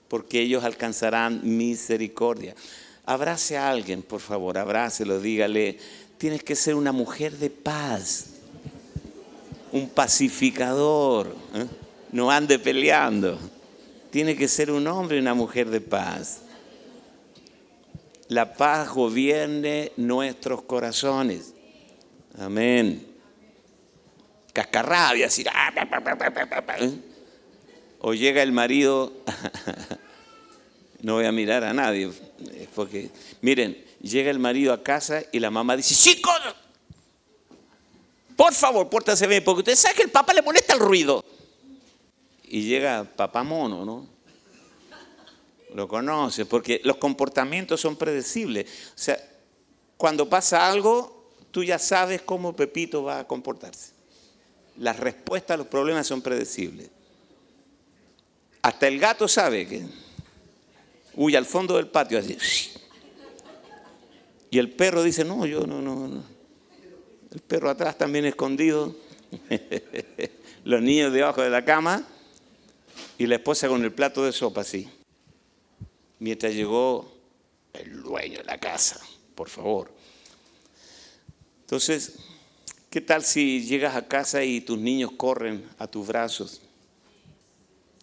porque 0.09 0.41
ellos 0.41 0.65
alcanzarán 0.65 1.43
misericordia. 1.45 2.57
Abrace 3.07 3.57
a 3.57 3.71
alguien, 3.71 4.03
por 4.03 4.19
favor, 4.21 4.59
abrácelo, 4.59 5.21
dígale, 5.21 5.79
tienes 6.19 6.43
que 6.43 6.57
ser 6.57 6.75
una 6.75 6.91
mujer 6.91 7.37
de 7.37 7.51
paz, 7.51 8.31
un 9.71 9.89
pacificador. 9.89 11.37
¿eh? 11.55 11.67
No 12.13 12.31
ande 12.31 12.59
peleando. 12.59 13.39
Tiene 14.11 14.37
que 14.37 14.49
ser 14.49 14.73
un 14.73 14.87
hombre 14.89 15.19
y 15.19 15.21
una 15.21 15.35
mujer 15.35 15.71
de 15.71 15.81
paz. 15.81 16.41
La 18.27 18.55
paz 18.55 18.91
gobierne 18.91 19.93
nuestros 19.97 20.63
corazones. 20.63 21.55
Amén. 22.39 23.10
Cascarrabia, 24.53 25.27
así. 25.27 25.45
Ah, 25.53 25.73
¿eh? 26.79 26.93
O 28.01 28.15
llega 28.15 28.43
el 28.43 28.53
marido, 28.53 29.13
no 31.03 31.15
voy 31.15 31.27
a 31.27 31.33
mirar 31.33 31.65
a 31.65 31.73
nadie, 31.73 32.11
porque, 32.75 33.11
miren, 33.43 33.85
llega 34.01 34.31
el 34.31 34.39
marido 34.39 34.73
a 34.73 34.83
casa 34.83 35.23
y 35.33 35.39
la 35.39 35.51
mamá 35.51 35.77
dice, 35.77 35.95
chicos, 35.95 36.41
por 38.37 38.55
favor, 38.55 38.89
pórtase 38.89 39.27
bien, 39.27 39.45
porque 39.45 39.61
usted 39.61 39.77
sabe 39.77 39.97
que 39.97 40.03
el 40.03 40.11
papá 40.11 40.33
le 40.33 40.43
molesta 40.43 40.73
el 40.73 40.81
ruido. 40.81 41.23
Y 42.45 42.63
llega 42.63 43.05
papá 43.05 43.43
mono, 43.43 43.85
¿no? 43.85 44.07
Lo 45.75 45.87
conoce, 45.87 46.47
porque 46.47 46.81
los 46.83 46.97
comportamientos 46.97 47.81
son 47.81 47.97
predecibles. 47.97 48.67
O 48.89 48.99
sea, 48.99 49.19
cuando 49.97 50.29
pasa 50.29 50.69
algo, 50.69 51.31
tú 51.51 51.63
ya 51.63 51.79
sabes 51.79 52.23
cómo 52.23 52.57
Pepito 52.57 53.05
va 53.05 53.21
a 53.21 53.27
comportarse. 53.27 54.00
Las 54.81 54.99
respuestas 54.99 55.55
a 55.55 55.59
los 55.59 55.67
problemas 55.67 56.07
son 56.07 56.23
predecibles. 56.23 56.89
Hasta 58.63 58.89
el 58.89 58.99
gato 58.99 59.29
sabe 59.29 59.69
que 59.69 59.85
huye 61.15 61.37
al 61.37 61.45
fondo 61.45 61.77
del 61.77 61.89
patio 61.89 62.19
así. 62.19 62.39
Y 64.51 64.59
el 64.59 64.71
perro 64.71 65.03
dice, 65.03 65.23
no, 65.23 65.45
yo 65.45 65.67
no, 65.67 65.83
no, 65.83 66.09
no. 66.09 66.25
El 67.31 67.41
perro 67.41 67.69
atrás 67.69 67.99
también 67.99 68.25
escondido. 68.25 68.97
Los 70.65 70.81
niños 70.81 71.13
debajo 71.13 71.43
de 71.43 71.51
la 71.51 71.63
cama. 71.63 72.09
Y 73.19 73.27
la 73.27 73.35
esposa 73.35 73.69
con 73.69 73.85
el 73.85 73.93
plato 73.93 74.25
de 74.25 74.33
sopa 74.33 74.63
así. 74.63 74.89
Mientras 76.21 76.55
llegó 76.55 77.13
el 77.75 78.03
dueño 78.03 78.39
de 78.39 78.45
la 78.45 78.59
casa, 78.59 78.99
por 79.35 79.51
favor. 79.51 79.93
Entonces, 81.61 82.15
¿qué 82.91 83.01
tal 83.01 83.23
si 83.25 83.65
llegas 83.65 83.95
a 83.95 84.07
casa 84.07 84.43
y 84.43 84.61
tus 84.61 84.79
niños 84.79 85.13
corren 85.17 85.67
a 85.79 85.87
tus 85.87 86.07
brazos? 86.07 86.61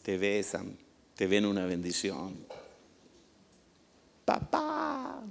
Te 0.01 0.17
besan, 0.17 0.77
te 1.15 1.27
ven 1.27 1.45
una 1.45 1.65
bendición. 1.65 2.35
Papá, 4.23 5.21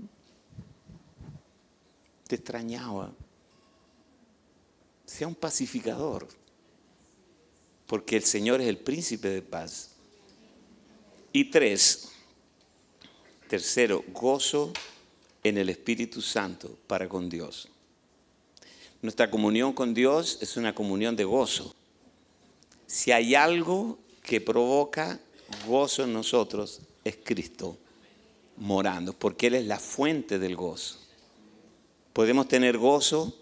te 2.28 2.36
extrañaba. 2.36 3.12
Sea 5.07 5.26
un 5.26 5.34
pacificador, 5.34 6.28
porque 7.86 8.16
el 8.16 8.24
Señor 8.24 8.61
es 8.61 8.68
el 8.68 8.78
príncipe 8.78 9.28
de 9.28 9.42
paz. 9.42 9.92
Y 11.32 11.50
tres, 11.50 12.11
tercero, 13.48 14.04
gozo 14.09 14.72
en 15.44 15.59
el 15.59 15.68
Espíritu 15.68 16.20
Santo 16.20 16.76
para 16.86 17.09
con 17.09 17.28
Dios. 17.30 17.68
Nuestra 19.03 19.30
comunión 19.30 19.72
con 19.72 19.94
Dios 19.94 20.38
es 20.40 20.57
una 20.57 20.74
comunión 20.74 21.16
de 21.16 21.24
gozo. 21.24 21.74
Si 22.86 23.12
hay 23.12 23.34
algo 23.34 23.99
que 24.22 24.40
provoca 24.40 25.20
gozo 25.66 26.05
en 26.05 26.12
nosotros, 26.12 26.80
es 27.05 27.16
Cristo 27.22 27.76
morando, 28.57 29.12
porque 29.12 29.49
Él 29.49 29.55
es 29.55 29.66
la 29.66 29.78
fuente 29.78 30.38
del 30.38 30.57
gozo. 30.57 30.99
¿Podemos 32.12 32.49
tener 32.49 32.78
gozo 32.78 33.36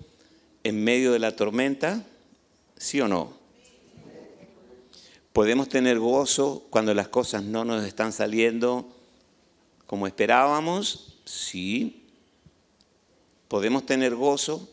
en 0.65 0.83
medio 0.83 1.13
de 1.13 1.21
la 1.21 1.37
tormenta? 1.37 2.05
¿Sí 2.77 3.01
o 3.01 3.09
no? 3.09 3.33
¿Podemos 5.33 5.69
tener 5.69 5.99
gozo 5.99 6.67
cuando 6.71 6.95
las 6.95 7.09
cosas 7.09 7.43
no 7.43 7.65
nos 7.65 7.85
están 7.85 8.13
saliendo 8.13 8.89
como 9.87 10.07
esperábamos? 10.07 11.19
Sí. 11.25 12.05
¿Podemos 13.49 13.87
tener 13.87 14.15
gozo 14.15 14.69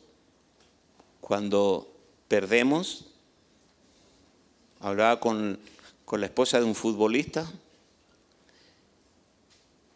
cuando 1.22 1.92
perdemos? 2.28 3.06
Hablaba 4.80 5.20
con, 5.20 5.60
con 6.06 6.20
la 6.20 6.26
esposa 6.26 6.60
de 6.60 6.66
un 6.66 6.76
futbolista 6.76 7.50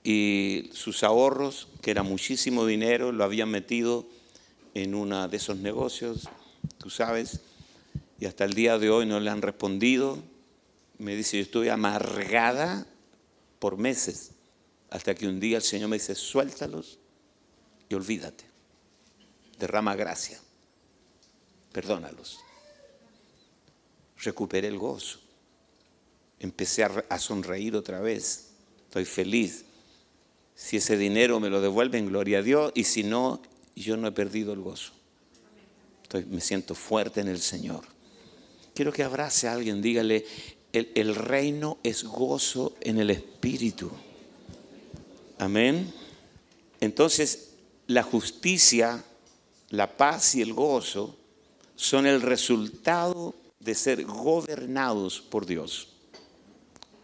y 0.05 0.69
sus 0.71 1.03
ahorros, 1.03 1.67
que 1.81 1.89
era 1.89 2.03
muchísimo 2.03 2.65
dinero, 2.67 3.11
lo 3.11 3.23
habían 3.23 3.49
metido 3.49 4.05
en 4.75 4.93
uno 4.93 5.27
de 5.27 5.37
esos 5.37 5.57
negocios, 5.57 6.29
tú 6.77 6.91
sabes, 6.91 7.39
y 8.19 8.27
hasta 8.27 8.45
el 8.45 8.53
día 8.53 8.77
de 8.77 8.91
hoy 8.91 9.07
no 9.07 9.19
le 9.19 9.31
han 9.31 9.41
respondido. 9.41 10.19
Me 10.99 11.15
dice, 11.15 11.37
yo 11.37 11.43
estuve 11.43 11.71
amargada 11.71 12.85
por 13.57 13.77
meses, 13.77 14.31
hasta 14.91 15.15
que 15.15 15.27
un 15.27 15.39
día 15.39 15.57
el 15.57 15.63
Señor 15.63 15.89
me 15.89 15.97
dice, 15.97 16.13
suéltalos 16.13 16.99
y 17.89 17.95
olvídate, 17.95 18.45
derrama 19.57 19.95
gracia, 19.95 20.39
perdónalos. 21.75 22.39
Recuperé 24.17 24.69
el 24.69 24.77
gozo, 24.79 25.19
empecé 26.39 26.85
a 26.85 27.19
sonreír 27.19 27.75
otra 27.75 27.99
vez, 27.99 28.51
estoy 28.87 29.03
feliz 29.03 29.65
si 30.55 30.77
ese 30.77 30.97
dinero 30.97 31.41
me 31.41 31.49
lo 31.49 31.59
devuelven, 31.59 32.07
gloria 32.07 32.39
a 32.39 32.41
Dios. 32.41 32.71
Y 32.75 32.85
si 32.85 33.03
no, 33.03 33.41
yo 33.75 33.97
no 33.97 34.07
he 34.07 34.11
perdido 34.13 34.53
el 34.53 34.61
gozo. 34.61 34.93
me 36.29 36.39
siento 36.39 36.75
fuerte 36.75 37.19
en 37.19 37.27
el 37.27 37.41
Señor. 37.41 37.83
Quiero 38.73 38.93
que 38.93 39.03
abrace 39.03 39.47
a 39.47 39.53
alguien, 39.53 39.81
dígale, 39.81 40.25
el, 40.71 40.91
el 40.95 41.13
reino 41.13 41.77
es 41.83 42.05
gozo 42.05 42.73
en 42.79 42.99
el 42.99 43.09
Espíritu. 43.09 43.91
Amén. 45.39 45.93
Entonces, 46.79 47.49
la 47.87 48.03
justicia, 48.03 49.03
la 49.71 49.97
paz 49.97 50.35
y 50.35 50.41
el 50.41 50.53
gozo 50.53 51.17
son 51.75 52.05
el 52.05 52.21
resultado 52.21 53.35
de 53.59 53.75
ser 53.75 54.03
gobernados 54.05 55.21
por 55.21 55.45
Dios 55.45 55.89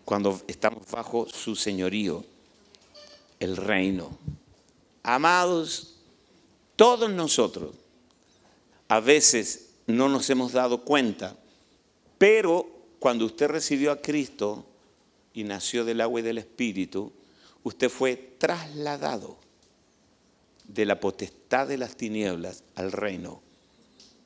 cuando 0.05 0.41
estamos 0.47 0.89
bajo 0.91 1.28
su 1.28 1.55
señorío 1.55 2.24
el 3.39 3.57
reino. 3.57 4.17
Amados, 5.03 5.95
todos 6.76 7.09
nosotros 7.09 7.76
a 8.88 8.99
veces 8.99 9.69
no 9.88 10.09
nos 10.09 10.30
hemos 10.30 10.51
dado 10.51 10.84
cuenta, 10.84 11.36
pero 12.17 12.67
cuando 12.99 13.26
usted 13.26 13.47
recibió 13.47 13.91
a 13.91 14.01
Cristo 14.01 14.65
y 15.34 15.43
nació 15.43 15.86
del 15.86 16.01
agua 16.01 16.19
y 16.19 16.24
del 16.24 16.38
Espíritu, 16.38 17.11
usted 17.63 17.89
fue 17.89 18.15
trasladado 18.38 19.38
de 20.65 20.86
la 20.86 20.99
potestad 20.99 21.67
de 21.67 21.78
las 21.78 21.95
tinieblas 21.95 22.63
al 22.76 22.91
reino 22.91 23.41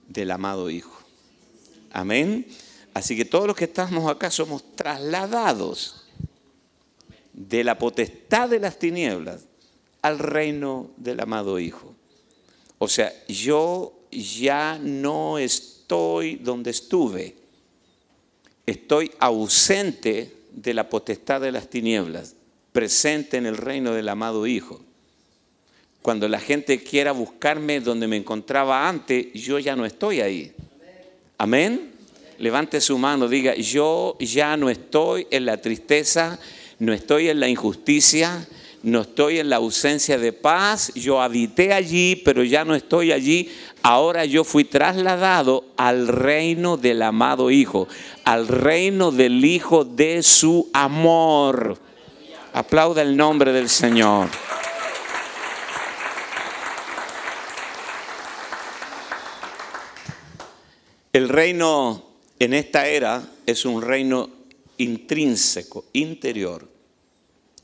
del 0.08 0.32
amado 0.32 0.70
Hijo. 0.70 1.02
Amén. 1.92 2.48
Así 2.94 3.16
que 3.16 3.26
todos 3.26 3.48
los 3.48 3.56
que 3.56 3.66
estamos 3.66 4.10
acá 4.10 4.32
somos 4.32 4.76
trasladados 4.76 6.06
de 7.34 7.64
la 7.64 7.78
potestad 7.78 8.50
de 8.50 8.60
las 8.60 8.80
tinieblas 8.80 9.46
al 10.02 10.20
reino 10.20 10.92
del 10.98 11.20
amado 11.20 11.60
Hijo. 11.60 11.94
O 12.78 12.88
sea, 12.88 13.12
yo 13.28 13.94
ya 14.12 14.80
no 14.82 15.38
estoy 15.38 16.36
donde 16.36 16.72
estuve. 16.72 17.36
Estoy 18.66 19.12
ausente 19.20 20.36
de 20.52 20.74
la 20.74 20.90
potestad 20.90 21.42
de 21.42 21.52
las 21.52 21.70
tinieblas, 21.70 22.36
presente 22.72 23.38
en 23.38 23.46
el 23.46 23.58
reino 23.58 23.94
del 23.94 24.10
amado 24.10 24.48
Hijo. 24.48 24.85
Cuando 26.06 26.28
la 26.28 26.40
gente 26.40 26.84
quiera 26.84 27.14
buscarme 27.14 27.80
donde 27.80 28.08
me 28.08 28.16
encontraba 28.16 28.88
antes, 28.88 29.34
yo 29.34 29.58
ya 29.58 29.76
no 29.76 29.88
estoy 29.88 30.22
ahí. 30.22 30.52
Amén. 31.40 31.94
Levante 32.38 32.80
su 32.80 33.00
mano, 33.00 33.28
diga, 33.28 33.56
yo 33.56 34.16
ya 34.20 34.56
no 34.56 34.70
estoy 34.70 35.26
en 35.32 35.48
la 35.48 35.60
tristeza, 35.60 36.40
no 36.78 36.94
estoy 36.94 37.30
en 37.30 37.40
la 37.40 37.48
injusticia, 37.48 38.48
no 38.84 39.02
estoy 39.02 39.40
en 39.40 39.50
la 39.50 39.56
ausencia 39.56 40.20
de 40.20 40.32
paz, 40.32 40.92
yo 40.94 41.20
habité 41.24 41.74
allí, 41.74 42.16
pero 42.18 42.44
ya 42.44 42.64
no 42.66 42.76
estoy 42.76 43.12
allí. 43.12 43.50
Ahora 43.82 44.26
yo 44.26 44.44
fui 44.44 44.64
trasladado 44.64 45.66
al 45.76 46.08
reino 46.08 46.78
del 46.78 47.02
amado 47.02 47.50
Hijo, 47.50 47.88
al 48.26 48.48
reino 48.48 49.12
del 49.12 49.44
Hijo 49.44 49.84
de 49.84 50.22
su 50.22 50.70
amor. 50.72 51.80
Aplauda 52.54 53.02
el 53.02 53.18
nombre 53.18 53.52
del 53.52 53.70
Señor. 53.70 54.30
El 61.16 61.30
reino 61.30 62.04
en 62.40 62.54
esta 62.54 62.90
era 62.90 63.26
es 63.46 63.64
un 63.64 63.82
reino 63.82 64.30
intrínseco, 64.76 65.86
interior. 65.94 66.68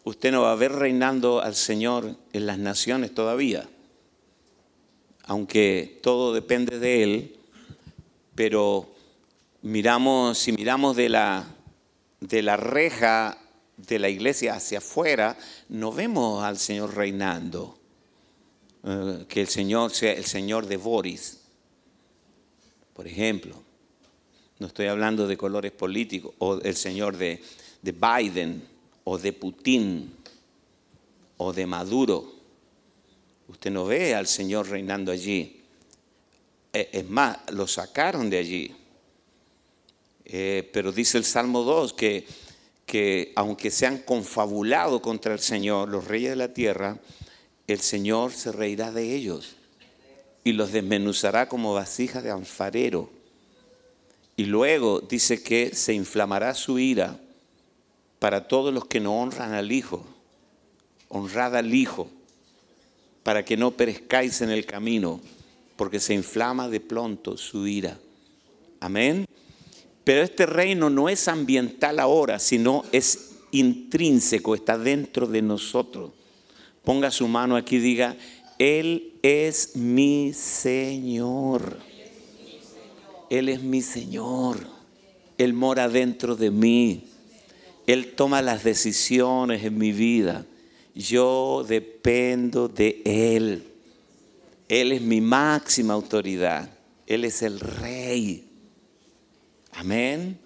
Usted 0.05 0.31
no 0.31 0.43
va 0.43 0.53
a 0.53 0.55
ver 0.55 0.71
reinando 0.71 1.41
al 1.41 1.55
Señor 1.55 2.15
en 2.31 2.45
las 2.45 2.57
naciones 2.59 3.13
todavía. 3.13 3.67
aunque 5.25 5.99
todo 6.01 6.33
depende 6.33 6.79
de 6.79 7.03
Él, 7.03 7.35
pero 8.35 8.89
miramos, 9.63 10.37
si 10.37 10.53
miramos 10.53 10.95
de 10.95 11.09
la, 11.09 11.45
de 12.21 12.41
la 12.43 12.55
reja 12.55 13.37
de 13.75 13.99
la 13.99 14.07
iglesia 14.07 14.55
hacia 14.55 14.77
afuera, 14.77 15.37
no 15.67 15.91
vemos 15.91 16.41
al 16.41 16.57
Señor 16.57 16.95
reinando. 16.95 17.77
Eh, 18.85 19.25
que 19.27 19.41
el 19.41 19.49
Señor 19.49 19.91
sea 19.91 20.13
el 20.13 20.23
Señor 20.23 20.67
de 20.67 20.77
Boris, 20.77 21.40
por 22.93 23.07
ejemplo. 23.07 23.55
No 24.59 24.67
estoy 24.67 24.87
hablando 24.87 25.27
de 25.27 25.37
colores 25.37 25.71
políticos, 25.71 26.33
o 26.37 26.59
el 26.61 26.75
Señor 26.75 27.17
de, 27.17 27.41
de 27.81 27.91
Biden, 27.91 28.63
o 29.03 29.17
de 29.17 29.33
Putin, 29.33 30.13
o 31.37 31.51
de 31.51 31.65
Maduro. 31.65 32.31
Usted 33.47 33.71
no 33.71 33.85
ve 33.85 34.13
al 34.13 34.27
Señor 34.27 34.69
reinando 34.69 35.11
allí. 35.11 35.61
Eh, 36.73 36.89
es 36.91 37.09
más, 37.09 37.39
lo 37.51 37.65
sacaron 37.67 38.29
de 38.29 38.37
allí. 38.37 38.75
Eh, 40.25 40.69
pero 40.71 40.91
dice 40.91 41.17
el 41.17 41.25
Salmo 41.25 41.63
2 41.63 41.93
que, 41.93 42.27
que 42.85 43.33
aunque 43.35 43.71
se 43.71 43.87
han 43.87 43.97
confabulado 43.99 45.01
contra 45.01 45.33
el 45.33 45.39
Señor, 45.39 45.89
los 45.89 46.05
reyes 46.07 46.29
de 46.29 46.35
la 46.35 46.53
tierra, 46.53 46.99
el 47.67 47.79
Señor 47.79 48.31
se 48.31 48.51
reirá 48.51 48.91
de 48.91 49.15
ellos 49.15 49.55
y 50.43 50.53
los 50.53 50.71
desmenuzará 50.71 51.47
como 51.47 51.73
vasijas 51.73 52.23
de 52.23 52.31
alfarero. 52.31 53.09
Y 54.35 54.45
luego 54.45 55.01
dice 55.01 55.43
que 55.43 55.75
se 55.75 55.93
inflamará 55.93 56.53
su 56.55 56.79
ira 56.79 57.19
para 58.19 58.47
todos 58.47 58.73
los 58.73 58.85
que 58.85 58.99
no 58.99 59.19
honran 59.19 59.53
al 59.53 59.71
Hijo. 59.71 60.05
Honrad 61.09 61.55
al 61.57 61.73
Hijo, 61.73 62.09
para 63.23 63.43
que 63.43 63.57
no 63.57 63.71
perezcáis 63.71 64.41
en 64.41 64.49
el 64.49 64.65
camino, 64.65 65.19
porque 65.75 65.99
se 65.99 66.13
inflama 66.13 66.69
de 66.69 66.79
pronto 66.79 67.37
su 67.37 67.67
ira. 67.67 67.97
Amén. 68.79 69.25
Pero 70.03 70.23
este 70.23 70.45
reino 70.45 70.89
no 70.89 71.09
es 71.09 71.27
ambiental 71.27 71.99
ahora, 71.99 72.39
sino 72.39 72.83
es 72.91 73.31
intrínseco, 73.51 74.55
está 74.55 74.77
dentro 74.77 75.27
de 75.27 75.41
nosotros. 75.41 76.11
Ponga 76.83 77.11
su 77.11 77.27
mano 77.27 77.55
aquí 77.55 77.75
y 77.75 77.79
diga, 77.79 78.15
Él 78.61 79.13
es 79.23 79.75
mi 79.75 80.33
Señor. 80.33 81.79
Él 83.31 83.49
es 83.49 83.63
mi 83.63 83.81
Señor. 83.81 84.59
Él 85.39 85.53
mora 85.53 85.89
dentro 85.89 86.35
de 86.35 86.51
mí. 86.51 87.05
Él 87.87 88.13
toma 88.13 88.43
las 88.43 88.63
decisiones 88.63 89.63
en 89.63 89.79
mi 89.79 89.91
vida. 89.91 90.45
Yo 90.93 91.65
dependo 91.67 92.67
de 92.67 93.01
Él. 93.03 93.63
Él 94.69 94.91
es 94.91 95.01
mi 95.01 95.21
máxima 95.21 95.95
autoridad. 95.95 96.69
Él 97.07 97.25
es 97.25 97.41
el 97.41 97.59
rey. 97.59 98.47
Amén. 99.71 100.37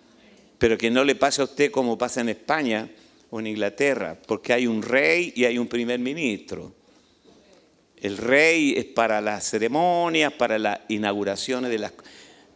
Pero 0.57 0.77
que 0.77 0.89
no 0.89 1.03
le 1.03 1.15
pase 1.15 1.41
a 1.41 1.43
usted 1.43 1.69
como 1.69 1.97
pasa 1.97 2.21
en 2.21 2.29
España, 2.29 2.89
en 3.29 3.45
Inglaterra, 3.47 4.17
porque 4.25 4.53
hay 4.53 4.67
un 4.67 4.81
rey 4.81 5.33
y 5.35 5.43
hay 5.43 5.57
un 5.57 5.67
primer 5.67 5.99
ministro. 5.99 6.84
El 8.01 8.17
rey 8.17 8.73
es 8.77 8.85
para 8.85 9.21
las 9.21 9.49
ceremonias, 9.49 10.33
para 10.33 10.59
las 10.59 10.79
inauguraciones, 10.89 11.71
de 11.71 11.79
las, 11.79 11.93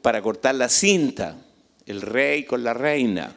para 0.01 0.21
cortar 0.21 0.55
la 0.55 0.69
cinta. 0.69 1.37
El 1.85 2.01
rey 2.01 2.43
con 2.43 2.63
la 2.63 2.73
reina. 2.73 3.35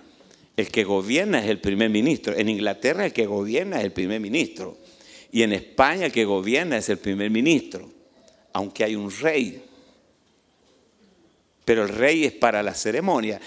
El 0.57 0.69
que 0.69 0.85
gobierna 0.85 1.43
es 1.43 1.49
el 1.49 1.59
primer 1.59 1.91
ministro. 1.91 2.37
En 2.37 2.49
Inglaterra 2.49 3.07
el 3.07 3.13
que 3.13 3.27
gobierna 3.27 3.79
es 3.79 3.85
el 3.85 3.93
primer 3.93 4.21
ministro. 4.21 4.77
Y 5.31 5.43
en 5.43 5.53
España 5.55 6.07
el 6.07 6.13
que 6.13 6.25
gobierna 6.25 6.77
es 6.77 6.89
el 6.89 6.99
primer 6.99 7.31
ministro. 7.31 7.89
Aunque 8.53 8.85
hay 8.85 8.95
un 8.95 9.11
rey. 9.11 9.63
Pero 11.65 11.85
el 11.85 11.89
rey 11.89 12.25
es 12.25 12.33
para 12.33 12.63
la 12.63 12.75
ceremonia, 12.75 13.41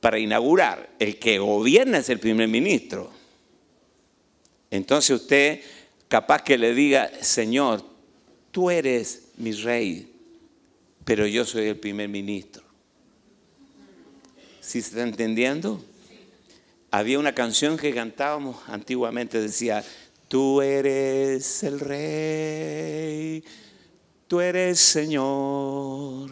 para 0.00 0.18
inaugurar. 0.18 0.90
El 1.00 1.18
que 1.18 1.38
gobierna 1.38 1.98
es 1.98 2.08
el 2.10 2.20
primer 2.20 2.46
ministro. 2.46 3.10
Entonces 4.70 5.22
usted 5.22 5.60
capaz 6.08 6.42
que 6.42 6.58
le 6.58 6.74
diga, 6.74 7.10
Señor, 7.20 7.82
tú 8.50 8.70
eres 8.70 9.28
mi 9.36 9.52
rey, 9.52 10.12
pero 11.04 11.26
yo 11.26 11.44
soy 11.44 11.66
el 11.66 11.76
primer 11.76 12.08
ministro. 12.08 12.62
¿Sí 14.60 14.82
se 14.82 14.88
está 14.88 15.02
entendiendo? 15.02 15.80
Había 16.90 17.18
una 17.18 17.34
canción 17.34 17.76
que 17.76 17.92
cantábamos 17.94 18.56
antiguamente, 18.68 19.40
decía, 19.40 19.84
tú 20.28 20.62
eres 20.62 21.62
el 21.62 21.80
rey, 21.80 23.44
tú 24.26 24.40
eres 24.40 24.78
Señor, 24.78 26.30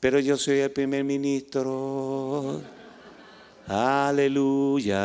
pero 0.00 0.18
yo 0.18 0.36
soy 0.36 0.58
el 0.58 0.70
primer 0.70 1.04
ministro. 1.04 2.60
Aleluya. 3.66 4.96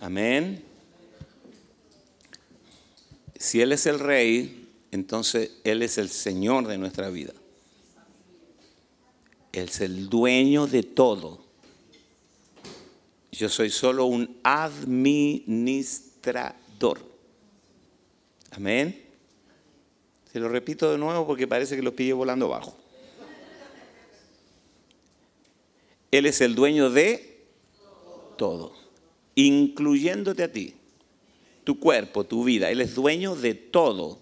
Amén. 0.00 0.71
Si 3.42 3.60
Él 3.60 3.72
es 3.72 3.86
el 3.86 3.98
rey, 3.98 4.68
entonces 4.92 5.50
Él 5.64 5.82
es 5.82 5.98
el 5.98 6.08
Señor 6.08 6.68
de 6.68 6.78
nuestra 6.78 7.10
vida. 7.10 7.32
Él 9.50 9.64
es 9.64 9.80
el 9.80 10.08
dueño 10.08 10.68
de 10.68 10.84
todo. 10.84 11.42
Yo 13.32 13.48
soy 13.48 13.70
solo 13.70 14.04
un 14.04 14.38
administrador. 14.44 17.00
Amén. 18.52 19.06
Se 20.32 20.38
lo 20.38 20.48
repito 20.48 20.92
de 20.92 20.98
nuevo 20.98 21.26
porque 21.26 21.48
parece 21.48 21.74
que 21.74 21.82
lo 21.82 21.96
pille 21.96 22.12
volando 22.12 22.46
abajo. 22.46 22.76
Él 26.12 26.26
es 26.26 26.40
el 26.40 26.54
dueño 26.54 26.90
de 26.90 27.44
todo 28.38 28.80
incluyéndote 29.34 30.44
a 30.44 30.52
ti, 30.52 30.76
tu 31.64 31.78
cuerpo, 31.78 32.24
tu 32.24 32.44
vida. 32.44 32.70
Él 32.70 32.80
es 32.80 32.94
dueño 32.94 33.34
de 33.34 33.54
todo. 33.54 34.18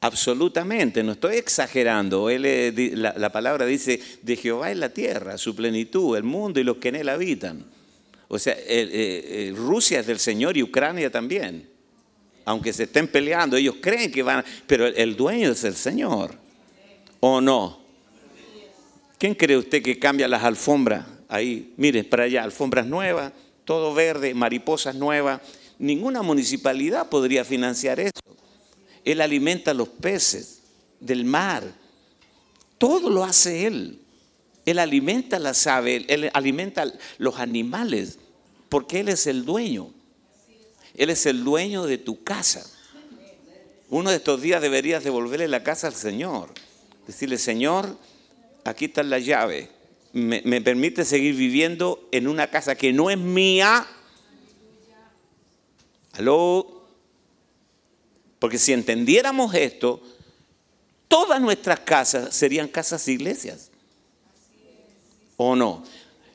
Absolutamente, 0.00 1.02
no 1.02 1.12
estoy 1.12 1.36
exagerando. 1.36 2.30
Él 2.30 2.92
la, 2.94 3.32
palabra 3.32 3.66
dice, 3.66 4.00
de 4.22 4.36
Jehová 4.36 4.70
es 4.70 4.76
la 4.76 4.90
tierra, 4.90 5.36
su 5.38 5.56
plenitud, 5.56 6.16
el 6.16 6.22
mundo 6.22 6.60
y 6.60 6.64
los 6.64 6.76
que 6.76 6.88
en 6.88 6.96
él 6.96 7.08
habitan. 7.08 7.64
O 8.28 8.38
sea, 8.38 8.56
Rusia 9.54 10.00
es 10.00 10.06
del 10.06 10.18
Señor 10.18 10.56
y 10.56 10.62
Ucrania 10.62 11.10
también. 11.10 11.68
Aunque 12.44 12.72
se 12.72 12.84
estén 12.84 13.08
peleando, 13.08 13.56
ellos 13.56 13.76
creen 13.80 14.12
que 14.12 14.22
van, 14.22 14.44
pero 14.66 14.86
el 14.86 15.16
dueño 15.16 15.50
es 15.50 15.64
el 15.64 15.74
Señor. 15.74 16.34
¿O 17.20 17.40
no? 17.40 17.80
¿Quién 19.18 19.34
cree 19.34 19.56
usted 19.56 19.82
que 19.82 19.98
cambia 19.98 20.28
las 20.28 20.44
alfombras? 20.44 21.04
Ahí, 21.28 21.74
mire, 21.76 22.04
para 22.04 22.22
allá, 22.24 22.44
alfombras 22.44 22.86
nuevas, 22.86 23.32
todo 23.64 23.92
verde, 23.92 24.32
mariposas 24.32 24.94
nuevas. 24.94 25.40
Ninguna 25.78 26.22
municipalidad 26.22 27.08
podría 27.08 27.44
financiar 27.44 28.00
eso. 28.00 28.20
Él 29.04 29.20
alimenta 29.20 29.70
a 29.70 29.74
los 29.74 29.88
peces 29.88 30.60
del 31.00 31.24
mar. 31.24 31.64
Todo 32.78 33.10
lo 33.10 33.24
hace 33.24 33.66
Él. 33.66 34.00
Él 34.66 34.78
alimenta 34.78 35.38
las 35.38 35.66
aves, 35.66 36.04
Él 36.08 36.30
alimenta 36.34 36.84
los 37.16 37.38
animales, 37.38 38.18
porque 38.68 39.00
Él 39.00 39.08
es 39.08 39.26
el 39.26 39.44
dueño. 39.44 39.92
Él 40.94 41.10
es 41.10 41.26
el 41.26 41.44
dueño 41.44 41.86
de 41.86 41.98
tu 41.98 42.22
casa. 42.22 42.68
Uno 43.88 44.10
de 44.10 44.16
estos 44.16 44.42
días 44.42 44.60
deberías 44.60 45.04
devolverle 45.04 45.48
la 45.48 45.62
casa 45.62 45.86
al 45.86 45.94
Señor. 45.94 46.50
Decirle, 47.06 47.38
Señor, 47.38 47.96
aquí 48.64 48.86
está 48.86 49.02
la 49.02 49.18
llave 49.18 49.78
me, 50.12 50.60
permite 50.60 51.04
seguir 51.04 51.34
viviendo 51.34 52.08
en 52.12 52.28
una 52.28 52.48
casa 52.48 52.74
que 52.74 52.92
no 52.92 53.10
es 53.10 53.18
mía. 53.18 53.86
Porque 58.38 58.58
si 58.58 58.72
entendiéramos 58.72 59.54
esto, 59.54 60.00
todas 61.08 61.40
nuestras 61.40 61.80
casas 61.80 62.34
serían 62.34 62.68
casas 62.68 63.06
iglesias. 63.08 63.70
¿O 65.36 65.54
no? 65.54 65.84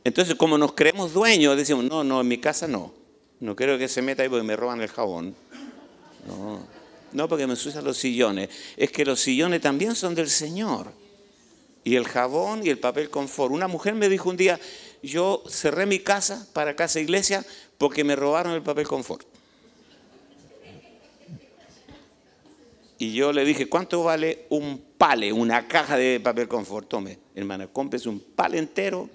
Entonces, 0.03 0.35
como 0.35 0.57
nos 0.57 0.73
creemos 0.73 1.13
dueños, 1.13 1.55
decimos, 1.55 1.85
no, 1.85 2.03
no, 2.03 2.21
en 2.21 2.27
mi 2.27 2.37
casa 2.37 2.67
no. 2.67 2.93
No 3.39 3.55
quiero 3.55 3.77
que 3.77 3.87
se 3.87 4.01
meta 4.01 4.23
ahí 4.23 4.29
porque 4.29 4.43
me 4.43 4.55
roban 4.55 4.81
el 4.81 4.87
jabón. 4.87 5.35
No, 6.27 6.65
no 7.11 7.27
porque 7.27 7.45
me 7.47 7.53
ensucian 7.53 7.83
los 7.83 7.97
sillones. 7.97 8.49
Es 8.77 8.91
que 8.91 9.05
los 9.05 9.19
sillones 9.19 9.61
también 9.61 9.95
son 9.95 10.15
del 10.15 10.29
Señor 10.29 10.91
y 11.83 11.95
el 11.95 12.05
jabón 12.07 12.65
y 12.65 12.69
el 12.69 12.79
papel 12.79 13.09
confort. 13.09 13.51
Una 13.51 13.67
mujer 13.67 13.95
me 13.95 14.09
dijo 14.09 14.29
un 14.29 14.37
día, 14.37 14.59
yo 15.01 15.43
cerré 15.49 15.85
mi 15.85 15.99
casa 15.99 16.47
para 16.53 16.75
casa 16.75 16.99
iglesia 16.99 17.45
porque 17.77 18.03
me 18.03 18.15
robaron 18.15 18.53
el 18.53 18.61
papel 18.61 18.87
confort. 18.87 19.27
Y 23.03 23.11
yo 23.11 23.33
le 23.33 23.43
dije, 23.43 23.67
¿cuánto 23.67 24.01
vale 24.01 24.45
un 24.47 24.81
pale, 24.97 25.33
una 25.33 25.67
caja 25.67 25.97
de 25.97 26.21
papel 26.21 26.47
confort? 26.47 26.87
Tome, 26.87 27.19
hermana, 27.35 27.67
compres 27.67 28.05
un 28.05 28.17
pale 28.17 28.57
entero 28.57 29.09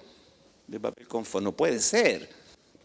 de 0.67 0.79
papel 0.79 1.07
confort. 1.07 1.43
No 1.43 1.53
puede 1.53 1.79
ser. 1.79 2.29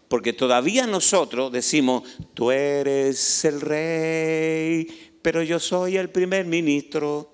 Porque 0.08 0.32
todavía 0.32 0.86
nosotros 0.86 1.52
decimos, 1.52 2.04
tú 2.32 2.50
eres 2.50 3.44
el 3.44 3.60
rey, 3.60 5.12
pero 5.20 5.42
yo 5.42 5.60
soy 5.60 5.98
el 5.98 6.08
primer 6.08 6.46
ministro. 6.46 7.30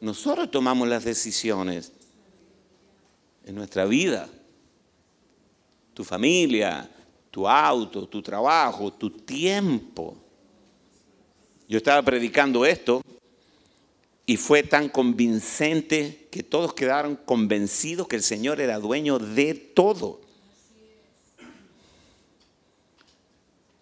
Nosotros 0.00 0.50
tomamos 0.50 0.88
las 0.88 1.04
decisiones 1.04 1.92
en 3.44 3.54
nuestra 3.54 3.84
vida. 3.84 4.28
Tu 5.94 6.02
familia, 6.02 6.90
tu 7.30 7.46
auto, 7.46 8.08
tu 8.08 8.20
trabajo, 8.20 8.92
tu 8.94 9.10
tiempo. 9.10 10.23
Yo 11.68 11.78
estaba 11.78 12.02
predicando 12.02 12.66
esto 12.66 13.02
y 14.26 14.36
fue 14.36 14.62
tan 14.62 14.88
convincente 14.88 16.28
que 16.30 16.42
todos 16.42 16.74
quedaron 16.74 17.16
convencidos 17.16 18.08
que 18.08 18.16
el 18.16 18.22
Señor 18.22 18.60
era 18.60 18.78
dueño 18.78 19.18
de 19.18 19.54
todo. 19.54 20.20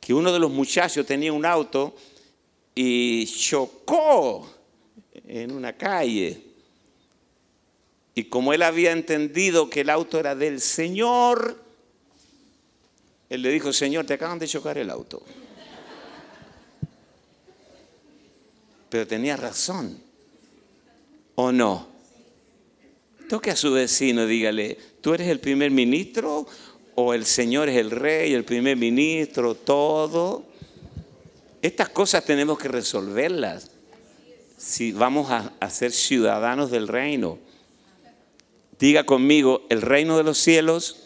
Que 0.01 0.14
uno 0.14 0.33
de 0.33 0.39
los 0.39 0.51
muchachos 0.51 1.07
tenía 1.07 1.33
un 1.33 1.47
auto 1.47 1.95
y 2.74 3.26
chocó 3.26 4.49
en 5.26 5.53
una 5.53 5.76
calle. 5.76 6.43
Y 8.14 8.24
como 8.24 8.53
él 8.53 8.62
había 8.62 8.93
entendido 8.93 9.70
que 9.70 9.80
el 9.83 9.91
auto 9.91 10.18
era 10.18 10.35
del 10.35 10.61
Señor, 10.61 11.57
él 13.30 13.43
le 13.43 13.51
dijo, 13.51 13.72
Señor, 13.72 14.05
te 14.05 14.14
acaban 14.14 14.39
de 14.39 14.47
chocar 14.47 14.76
el 14.76 14.91
auto. 14.91 15.22
Pero 18.93 19.07
tenía 19.07 19.38
razón. 19.38 19.99
¿O 21.34 21.51
no? 21.51 21.88
Toque 23.26 23.51
a 23.51 23.57
su 23.57 23.72
vecino, 23.72 24.26
dígale, 24.26 24.76
¿tú 25.01 25.14
eres 25.14 25.28
el 25.28 25.40
primer 25.40 25.70
ministro 25.70 26.47
o 26.95 27.14
el 27.14 27.24
Señor 27.24 27.70
es 27.70 27.78
el 27.78 27.90
rey, 27.90 28.34
el 28.34 28.45
primer 28.45 28.76
ministro, 28.76 29.55
todo? 29.55 30.45
Estas 31.62 31.88
cosas 31.88 32.22
tenemos 32.26 32.59
que 32.59 32.68
resolverlas 32.68 33.70
si 34.59 34.93
vamos 34.93 35.30
a, 35.30 35.55
a 35.59 35.70
ser 35.70 35.90
ciudadanos 35.90 36.70
del 36.70 36.86
reino. 36.86 37.38
Diga 38.78 39.05
conmigo, 39.05 39.62
el 39.70 39.80
reino 39.80 40.18
de 40.18 40.24
los 40.24 40.36
cielos 40.36 41.05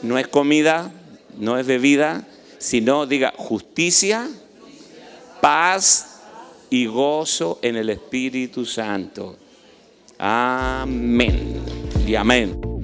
no 0.00 0.18
es 0.18 0.28
comida, 0.28 0.90
no 1.36 1.58
es 1.58 1.66
bebida, 1.66 2.26
sino 2.56 3.04
diga 3.04 3.34
justicia, 3.36 4.30
paz 5.42 6.17
y 6.70 6.86
gozo 6.86 7.58
en 7.62 7.76
el 7.76 7.90
Espíritu 7.90 8.64
Santo. 8.64 9.36
Amén 10.18 11.60
y 12.06 12.14
amén. 12.14 12.77